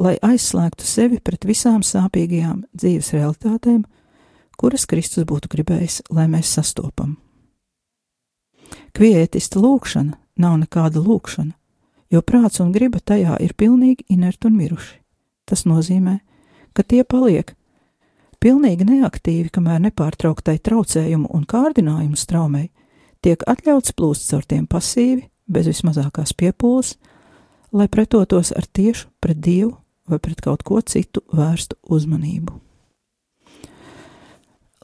lai 0.00 0.16
aizslēgtu 0.24 0.86
sevi 0.88 1.20
pret 1.20 1.44
visām 1.44 1.84
sāpīgajām 1.84 2.64
dzīves 2.72 3.12
realitātēm, 3.18 3.82
kuras 4.56 4.86
Kristus 4.88 5.28
būtu 5.28 5.52
gribējis, 5.52 6.00
lai 6.08 6.26
mēs 6.32 6.54
sastopam. 6.56 7.18
Kvietista 8.96 9.60
lūkšana 9.60 10.16
nav 10.40 10.56
nekāda 10.62 11.02
lūkšana, 11.04 11.52
jo 12.10 12.24
prāts 12.24 12.62
un 12.64 12.72
griba 12.72 12.98
tajā 12.98 13.36
ir 13.44 13.54
pilnīgi 13.54 14.08
inerti 14.08 14.48
un 14.48 14.56
miruši. 14.56 14.96
Tas 15.44 15.66
nozīmē, 15.68 16.20
ka 16.72 16.82
tie 16.86 17.04
paliek 17.04 17.52
pilnīgi 18.40 18.86
neaktīvi, 18.88 19.50
kamēr 19.52 19.82
nepārtrauktai 19.88 20.58
traucējumu 20.64 21.30
un 21.36 21.44
kārdinājumu 21.48 22.18
straumei 22.18 22.70
tiek 23.24 23.42
atļauts 23.48 23.94
plūst 23.96 24.30
caur 24.30 24.46
tiem 24.48 24.66
pasīvi, 24.70 25.26
bez 25.50 25.68
vismazākās 25.70 26.32
piepūles, 26.38 26.94
lai 27.76 27.86
pretotos 27.90 28.52
ar 28.56 28.66
tiešu 28.66 29.10
pret 29.20 29.40
Dievu 29.42 29.74
vai 30.10 30.18
pret 30.22 30.40
kaut 30.42 30.64
ko 30.66 30.80
citu 30.82 31.22
vērstu 31.34 31.78
uzmanību. 31.90 32.56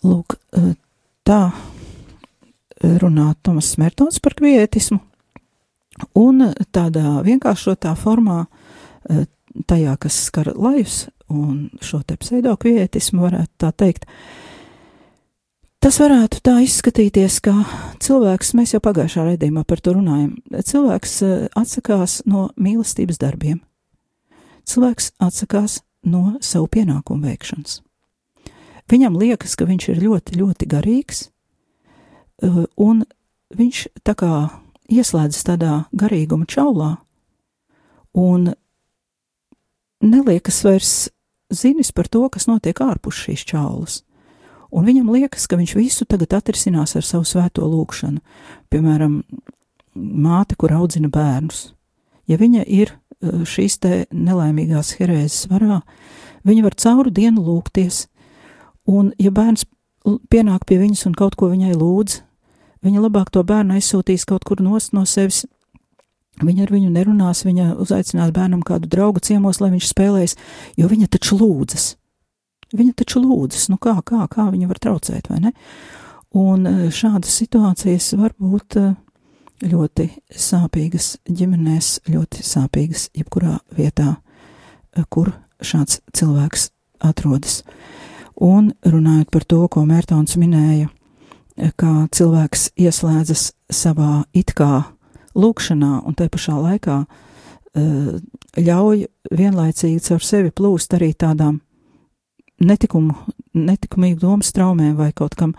Lūk, 0.06 0.36
e, 0.54 0.74
tā 1.26 1.40
runā 2.82 3.32
Tomas 3.42 3.72
Smertons 3.74 4.20
par 4.22 4.36
kvietismu, 4.38 5.00
un 6.20 6.50
tādā 6.74 7.16
vienkāršotā 7.26 7.94
formā, 7.98 8.44
e, 9.08 9.24
tajā, 9.68 9.96
kas 10.00 10.18
skar 10.28 10.52
lajus 10.54 11.06
un 11.32 11.70
šo 11.82 12.02
te 12.06 12.16
pseido 12.20 12.54
kvietismu, 12.60 13.24
varētu 13.26 13.52
tā 13.64 13.72
teikt, 13.72 14.06
Tas 15.86 16.00
varētu 16.00 16.40
tā 16.42 16.56
izskatīties, 16.64 17.36
ka 17.44 17.52
cilvēks, 18.02 18.54
mēs 18.58 18.72
jau 18.72 18.80
pagājušā 18.82 19.22
raidījumā 19.26 19.62
par 19.68 19.78
to 19.84 19.92
runājam, 19.94 20.32
cilvēks 20.50 21.12
eh, 21.22 21.34
atsakās 21.54 22.22
no 22.26 22.48
mīlestības 22.58 23.20
darbiem. 23.22 23.60
Cilvēks 24.66 25.12
atsakās 25.22 25.76
no 26.02 26.40
savu 26.42 26.66
pienākumu 26.74 27.28
veikšanas. 27.28 27.82
Viņam 28.90 29.18
liekas, 29.20 29.54
ka 29.54 29.68
viņš 29.68 29.88
ir 29.92 30.02
ļoti, 30.02 30.40
ļoti 30.40 30.70
garīgs, 30.74 31.22
eh, 32.42 32.58
un 32.74 33.04
viņš 33.54 33.86
tā 34.02 34.16
kā 34.18 34.32
ieslēdzas 34.90 35.46
tādā 35.52 35.74
garīguma 35.94 36.50
čaulā, 36.50 36.96
un 38.16 38.54
neliekas 40.04 40.62
vairs 40.64 40.94
zinis 41.52 41.92
par 41.92 42.08
to, 42.08 42.24
kas 42.28 42.48
notiek 42.50 42.80
ārpus 42.82 43.22
šīs 43.26 43.46
čaulas 43.46 44.02
un 44.76 44.86
viņam 44.86 45.10
liekas, 45.14 45.46
ka 45.48 45.58
viņš 45.58 45.74
visu 45.78 46.06
tagad 46.08 46.36
atrisinās 46.36 46.96
ar 46.98 47.06
savu 47.06 47.26
svēto 47.28 47.66
lūgšanu. 47.68 48.20
Piemēram, 48.72 49.20
māte, 49.96 50.56
kur 50.58 50.74
audzina 50.76 51.10
bērnus. 51.12 51.70
Ja 52.28 52.38
viņa 52.40 52.66
ir 52.66 52.92
eh, 52.92 53.44
šīs 53.46 53.78
te 53.80 54.04
nelaimīgās 54.10 54.96
herēzes 54.98 55.48
varā, 55.52 55.80
viņa 56.46 56.66
var 56.66 56.78
cauru 56.78 57.12
dienu 57.14 57.44
lūgties, 57.46 58.06
un 58.86 59.12
ja 59.22 59.32
bērns 59.34 59.66
pienāk 60.30 60.66
pie 60.66 60.78
viņas 60.82 61.06
un 61.08 61.16
kaut 61.18 61.34
ko 61.38 61.50
viņai 61.50 61.74
lūdz, 61.74 62.20
viņa 62.86 63.02
labāk 63.02 63.32
to 63.34 63.42
bērnu 63.46 63.78
aizsūtīs 63.78 64.26
kaut 64.28 64.44
kur 64.46 64.62
nost 64.62 64.92
no 64.94 65.06
sevis. 65.06 65.44
Viņa 66.36 66.66
ar 66.66 66.72
viņu 66.74 66.90
nerunās, 66.92 67.44
viņa 67.46 67.70
uzaicinās 67.80 68.32
bērnam 68.36 68.60
kādu 68.66 68.90
draugu 68.92 69.22
ciemos, 69.24 69.60
lai 69.62 69.70
viņš 69.72 69.86
spēlēs, 69.88 70.36
jo 70.76 70.88
viņa 70.90 71.08
taču 71.16 71.38
lūdzas. 71.40 71.94
Viņa 72.76 72.92
taču 72.98 73.22
lūdzas, 73.22 73.70
nu 73.72 73.78
kā, 73.80 73.94
kā, 74.04 74.26
kā 74.28 74.50
viņa 74.52 74.68
var 74.68 74.80
traucēt, 74.82 75.30
vai 75.30 75.40
ne? 75.46 75.52
Un 76.36 76.66
e, 76.68 76.74
šādas 76.92 77.32
situācijas 77.40 78.10
var 78.20 78.34
būt 78.42 78.76
e, 78.76 78.90
ļoti 79.64 80.08
sāpīgas 80.36 81.14
ģimenēs, 81.30 81.92
ļoti 82.12 82.44
sāpīgas 82.44 83.06
jebkurā 83.16 83.56
vietā, 83.78 84.18
e, 84.92 85.06
kur 85.08 85.32
šāds 85.64 86.02
cilvēks 86.12 86.68
atrodas. 87.06 87.62
Un 88.36 88.74
runājot 88.84 89.32
par 89.32 89.46
to, 89.48 89.62
ko 89.72 89.86
Mērtons 89.88 90.36
minēja, 90.36 90.90
kā 91.80 91.92
cilvēks 92.12 92.74
ieslēdzas 92.76 93.48
savā 93.72 94.26
it 94.36 94.52
kā 94.58 94.82
lūkšanā 95.36 95.92
un 96.08 96.16
te 96.16 96.28
pašā 96.32 96.56
laikā 96.56 97.04
ļauj 97.76 99.04
vienlaicīgi 99.36 100.00
caur 100.08 100.24
sevi 100.24 100.52
plūst 100.54 100.94
arī 100.96 101.10
tādām 101.12 101.58
netikumu, 102.62 103.14
netikumīgu 103.56 104.20
domu 104.22 104.46
straumēm 104.46 104.96
vai 104.96 105.10
kaut 105.16 105.36
kam, 105.36 105.52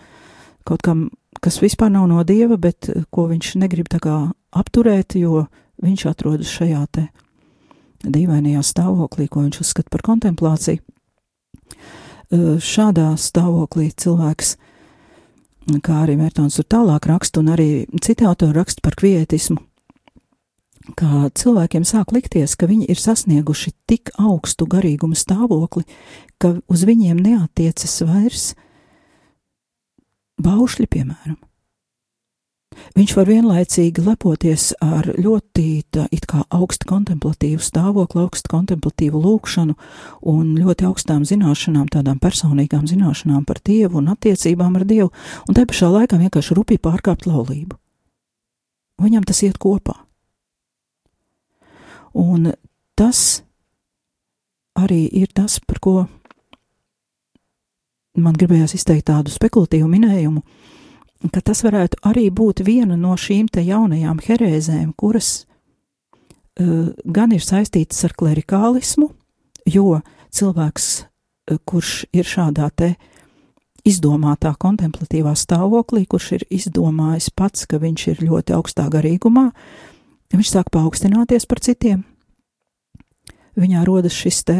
kaut 0.65 0.81
kam, 0.85 1.07
kas 1.43 1.59
vispār 1.61 1.91
nav 1.93 2.07
no 2.09 2.23
dieva, 2.25 2.57
bet 2.57 2.89
eh, 2.89 3.05
ko 3.13 3.27
viņš 3.29 3.55
negrib 3.61 3.89
tā 3.91 4.01
kā 4.03 4.17
apturēt, 4.57 5.17
jo 5.19 5.45
viņš 5.83 6.05
atrodas 6.09 6.51
šajā 6.51 6.83
te 6.91 7.07
dīvainajā 8.07 8.63
stāvoklī, 8.65 9.27
ko 9.29 9.45
viņš 9.45 9.61
uzskata 9.61 9.93
par 9.93 10.05
kontemplāciju. 10.09 10.81
Eh, 10.81 12.57
šādā 12.57 13.11
stāvoklī 13.21 13.91
cilvēks, 13.93 14.57
kā 15.83 16.03
arī 16.03 16.17
Mērtons 16.19 16.59
tur 16.59 16.67
tālāk 16.67 17.07
raksta, 17.09 17.41
un 17.41 17.51
arī 17.55 17.69
citi 18.03 18.25
autori 18.27 18.55
raksta 18.55 18.83
par 18.85 18.95
kvietismu, 18.99 19.57
ka 20.97 21.27
cilvēkiem 21.35 21.85
sāk 21.87 22.13
likties, 22.15 22.55
ka 22.55 22.69
viņi 22.69 22.87
ir 22.91 23.01
sasnieguši 23.01 23.73
tik 23.89 24.13
augstu 24.21 24.67
garīguma 24.69 25.17
stāvokli, 25.17 25.83
ka 26.39 26.57
uz 26.71 26.85
viņiem 26.87 27.19
neatiecas 27.19 27.99
vairs 28.07 28.47
baušļi, 30.43 30.87
piemēram. 30.93 31.37
Viņš 32.97 33.13
var 33.17 33.29
vienlaicīgi 33.29 34.03
lepoties 34.05 34.71
ar 34.83 35.07
ļoti 35.17 35.65
tā, 35.93 36.07
augstu 36.53 36.87
kontemplatīvu 36.89 37.61
stāvokli, 37.63 38.23
augstu 38.23 38.51
kontemplatīvu 38.53 39.21
lūkšanu 39.21 39.75
un 40.33 40.55
ļoti 40.57 40.87
augstām 40.89 41.25
zināšanām, 41.27 41.87
tādām 41.93 42.19
personīgām 42.23 42.87
zināšanām 42.89 43.45
par 43.45 43.61
Dievu 43.65 44.01
un 44.01 44.11
attiecībām 44.13 44.79
ar 44.79 44.85
Dievu, 44.89 45.11
un 45.47 45.57
te 45.57 45.65
pašā 45.69 45.91
laikā 45.93 46.19
vienkārši 46.21 46.57
rupīgi 46.57 46.83
pārkāpt 46.87 47.29
laulību. 47.29 47.77
Viņam 49.03 49.25
tas 49.29 49.43
iet 49.45 49.59
kopā. 49.61 49.93
Un 52.17 52.49
tas 52.97 53.43
arī 54.77 55.03
ir 55.21 55.29
tas, 55.33 55.59
par 55.61 55.81
ko 55.81 55.95
man 58.17 58.37
gribējās 58.37 58.73
izteikt 58.77 59.09
tādu 59.11 59.33
spekulatīvu 59.33 59.89
minējumu, 59.91 60.41
ka 61.33 61.41
tas 61.41 61.63
varētu 61.65 62.01
arī 62.05 62.27
būt 62.33 62.61
viena 62.65 62.97
no 62.99 63.15
šīm 63.17 63.49
te 63.51 63.63
jaunajām 63.65 64.19
herēzēm, 64.23 64.93
kuras 64.97 65.45
uh, 66.59 66.93
gan 67.03 67.33
ir 67.33 67.43
saistītas 67.43 68.03
ar 68.05 68.15
klerikālismu, 68.17 69.09
jo 69.65 69.99
cilvēks, 70.33 70.89
uh, 71.01 71.59
kurš 71.65 72.05
ir 72.13 72.27
šādā 72.27 72.69
te 72.75 72.93
izdomātā 73.87 74.53
kontemplatīvā 74.59 75.33
stāvoklī, 75.39 76.05
kurš 76.09 76.31
ir 76.37 76.47
izdomājis 76.53 77.31
pats, 77.31 77.65
ka 77.65 77.79
viņš 77.81 78.07
ir 78.13 78.23
ļoti 78.27 78.55
augstā 78.57 78.87
garīgumā, 78.91 79.49
viņš 80.35 80.53
sāk 80.53 80.69
paaugstināties 80.75 81.47
par 81.47 81.63
citiem. 81.63 82.03
Viņā 83.57 83.87
rodas 83.87 84.13
šis 84.13 84.43
te 84.45 84.57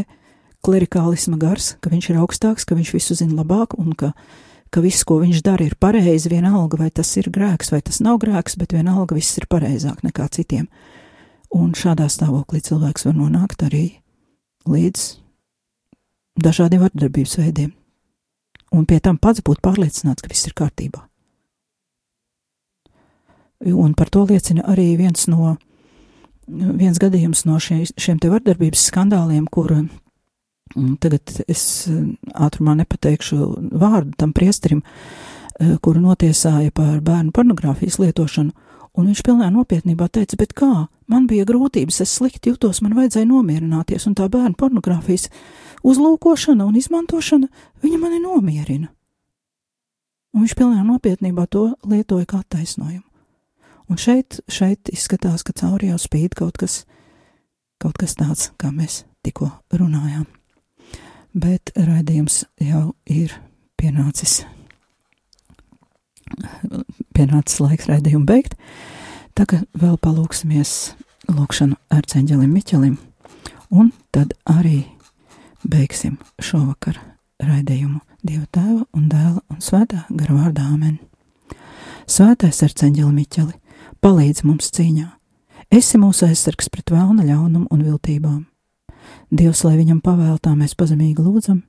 klerikālisma 0.65 1.37
gars, 1.37 1.75
ka 1.83 1.91
viņš 1.91 2.09
ir 2.09 2.21
augstāks, 2.23 2.65
ka 2.65 2.73
viņš 2.79 2.93
visu 2.95 3.17
zina 3.19 3.43
labāk 3.43 3.75
un 3.77 3.91
ka 3.93 4.15
uh, 4.15 4.46
ka 4.71 4.81
viss, 4.83 5.05
ko 5.07 5.19
viņš 5.21 5.41
dara, 5.45 5.65
ir 5.67 5.77
pareizi, 5.79 6.31
vienalga, 6.31 6.79
vai 6.81 6.89
tas 6.91 7.09
ir 7.19 7.29
grēks, 7.33 7.71
vai 7.73 7.81
tas 7.85 8.01
nav 8.03 8.19
grēks, 8.23 8.57
bet 8.59 8.75
vienalga 8.75 9.17
viss 9.17 9.37
ir 9.39 9.47
pareizāk 9.49 10.03
nekā 10.05 10.27
citiem. 10.33 10.67
Un 11.55 11.71
šādā 11.77 12.09
stāvoklī 12.11 12.61
cilvēks 12.65 13.07
var 13.07 13.15
nonākt 13.15 13.63
arī 13.63 13.85
līdz 14.67 15.03
dažādiem 16.43 16.83
vardarbības 16.83 17.37
veidiem. 17.39 17.71
Un 18.75 18.83
pie 18.85 18.99
tam 18.99 19.17
pats 19.17 19.41
būt 19.45 19.61
pārliecināts, 19.63 20.23
ka 20.23 20.31
viss 20.31 20.49
ir 20.49 20.55
kārtībā. 20.57 21.05
Un 23.71 23.95
par 23.97 24.11
to 24.13 24.25
liecina 24.27 24.65
arī 24.69 24.91
viens 24.99 25.23
no, 25.31 25.55
viens 26.47 26.99
gadījums 27.01 27.45
no 27.47 27.57
šie, 27.63 27.85
šiem 27.97 28.19
te 28.21 28.29
vardarbības 28.29 28.83
skandāliem, 28.91 29.47
kur 29.49 29.71
Tagad 30.75 31.31
es 31.47 31.87
eh, 31.89 32.03
ātrumā 32.35 32.75
nepateikšu 32.81 33.37
vārdu 33.77 34.15
tam 34.19 34.33
priesterim, 34.35 34.83
eh, 35.59 35.77
kuru 35.81 36.01
notiesāja 36.03 36.71
par 36.75 36.99
bērnu 37.01 37.33
pornogrāfijas 37.35 37.99
lietošanu, 38.01 38.51
un 38.97 39.09
viņš 39.09 39.23
pilnā 39.25 39.49
nopietnībā 39.53 40.09
teica, 40.09 40.37
bet 40.39 40.53
kā, 40.57 40.87
man 41.07 41.27
bija 41.29 41.45
grūtības, 41.47 42.01
es 42.01 42.17
slikti 42.17 42.51
jutos, 42.53 42.81
man 42.81 42.97
vajadzēja 42.97 43.29
nomierināties, 43.29 44.07
un 44.09 44.15
tā 44.17 44.29
bērnu 44.29 44.57
pornogrāfijas 44.57 45.29
uzlūkošana 45.85 46.65
un 46.65 46.77
izmantošana, 46.77 47.49
viņa 47.83 47.99
mani 48.01 48.21
nomierina. 48.23 48.89
Un 50.33 50.43
viņš 50.43 50.55
pilnā 50.57 50.83
nopietnībā 50.85 51.47
to 51.49 51.71
lietoja 51.87 52.27
kā 52.29 52.43
taisnojumu. 52.49 53.05
Un 53.87 53.97
šeit, 53.97 54.41
šeit 54.51 54.91
izskatās, 54.91 55.45
ka 55.47 55.55
cauri 55.55 55.93
jau 55.93 55.99
spīd 56.01 56.35
kaut 56.35 56.59
kas, 56.59 56.81
kaut 57.79 57.95
kas 57.97 58.17
tāds, 58.19 58.51
kā 58.59 58.73
mēs 58.73 59.05
tikko 59.23 59.47
runājām 59.71 60.27
bet 61.37 61.71
raidījums 61.77 62.43
jau 62.61 62.91
ir 63.05 63.33
pienācis. 63.79 64.41
Pienācis 67.15 67.61
laiks 67.63 67.87
raidījumu 67.89 68.25
beigt. 68.27 68.57
Tagad 69.37 69.67
vēl 69.77 69.99
palūksimies 70.01 70.71
lūkšanu 71.29 71.77
ar 71.93 72.07
ceņģelim 72.09 72.55
Miķelim, 72.55 72.95
un 73.69 73.91
tad 74.15 74.33
arī 74.49 74.87
beigsim 75.61 76.17
šovakar 76.41 76.97
raidījumu 77.43 78.01
Dieva 78.25 78.47
tēva 78.51 78.81
un 78.97 79.05
dēla 79.11 79.43
un 79.53 79.61
svētā 79.61 80.01
gara 80.09 80.39
vārdā 80.39 80.65
Āmen. 80.73 80.97
Svētais 82.09 82.63
ar 82.65 82.73
ceņģeli 82.73 83.13
Miķeli, 83.13 83.53
palīdz 84.01 84.43
mums 84.47 84.73
cīņā. 84.73 85.07
Esi 85.71 86.01
mūsu 86.01 86.25
aizsargs 86.27 86.71
pret 86.73 86.91
vēlna 86.91 87.27
ļaunumu 87.27 87.69
un 87.71 87.83
viltībām 87.85 88.41
Dievs, 89.27 89.65
lai 89.67 89.75
viņam 89.75 89.99
pavēltā 90.03 90.53
mēs 90.55 90.75
pazemīgi 90.79 91.23
lūdzam, 91.23 91.63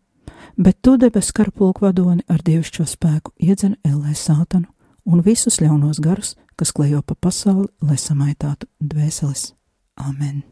bet 0.56 0.78
tu 0.82 0.94
debes 1.00 1.32
karapulku 1.34 1.82
vadoni 1.86 2.22
ar 2.30 2.42
dievišķo 2.46 2.86
spēku 2.86 3.34
iedzen 3.42 3.74
ellē 3.82 4.14
sātanu 4.14 4.70
un 5.08 5.24
visus 5.26 5.58
ļaunos 5.58 5.98
garus, 6.04 6.36
kas 6.58 6.70
klejo 6.74 7.02
pa 7.02 7.16
pasauli, 7.18 7.66
lai 7.82 7.98
samaitātu 7.98 8.68
dvēseles. 8.78 9.52
Amen. 9.98 10.44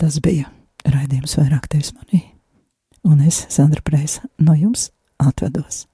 Tas 0.00 0.18
bija 0.18 0.50
raidījums 0.82 1.36
vairāk 1.38 1.68
tevis 1.70 1.92
manī, 1.94 2.24
un 3.06 3.22
es, 3.22 3.44
Sandra 3.48 3.84
Preisa, 3.84 4.26
no 4.42 4.56
jums 4.58 4.90
atvedos. 5.22 5.84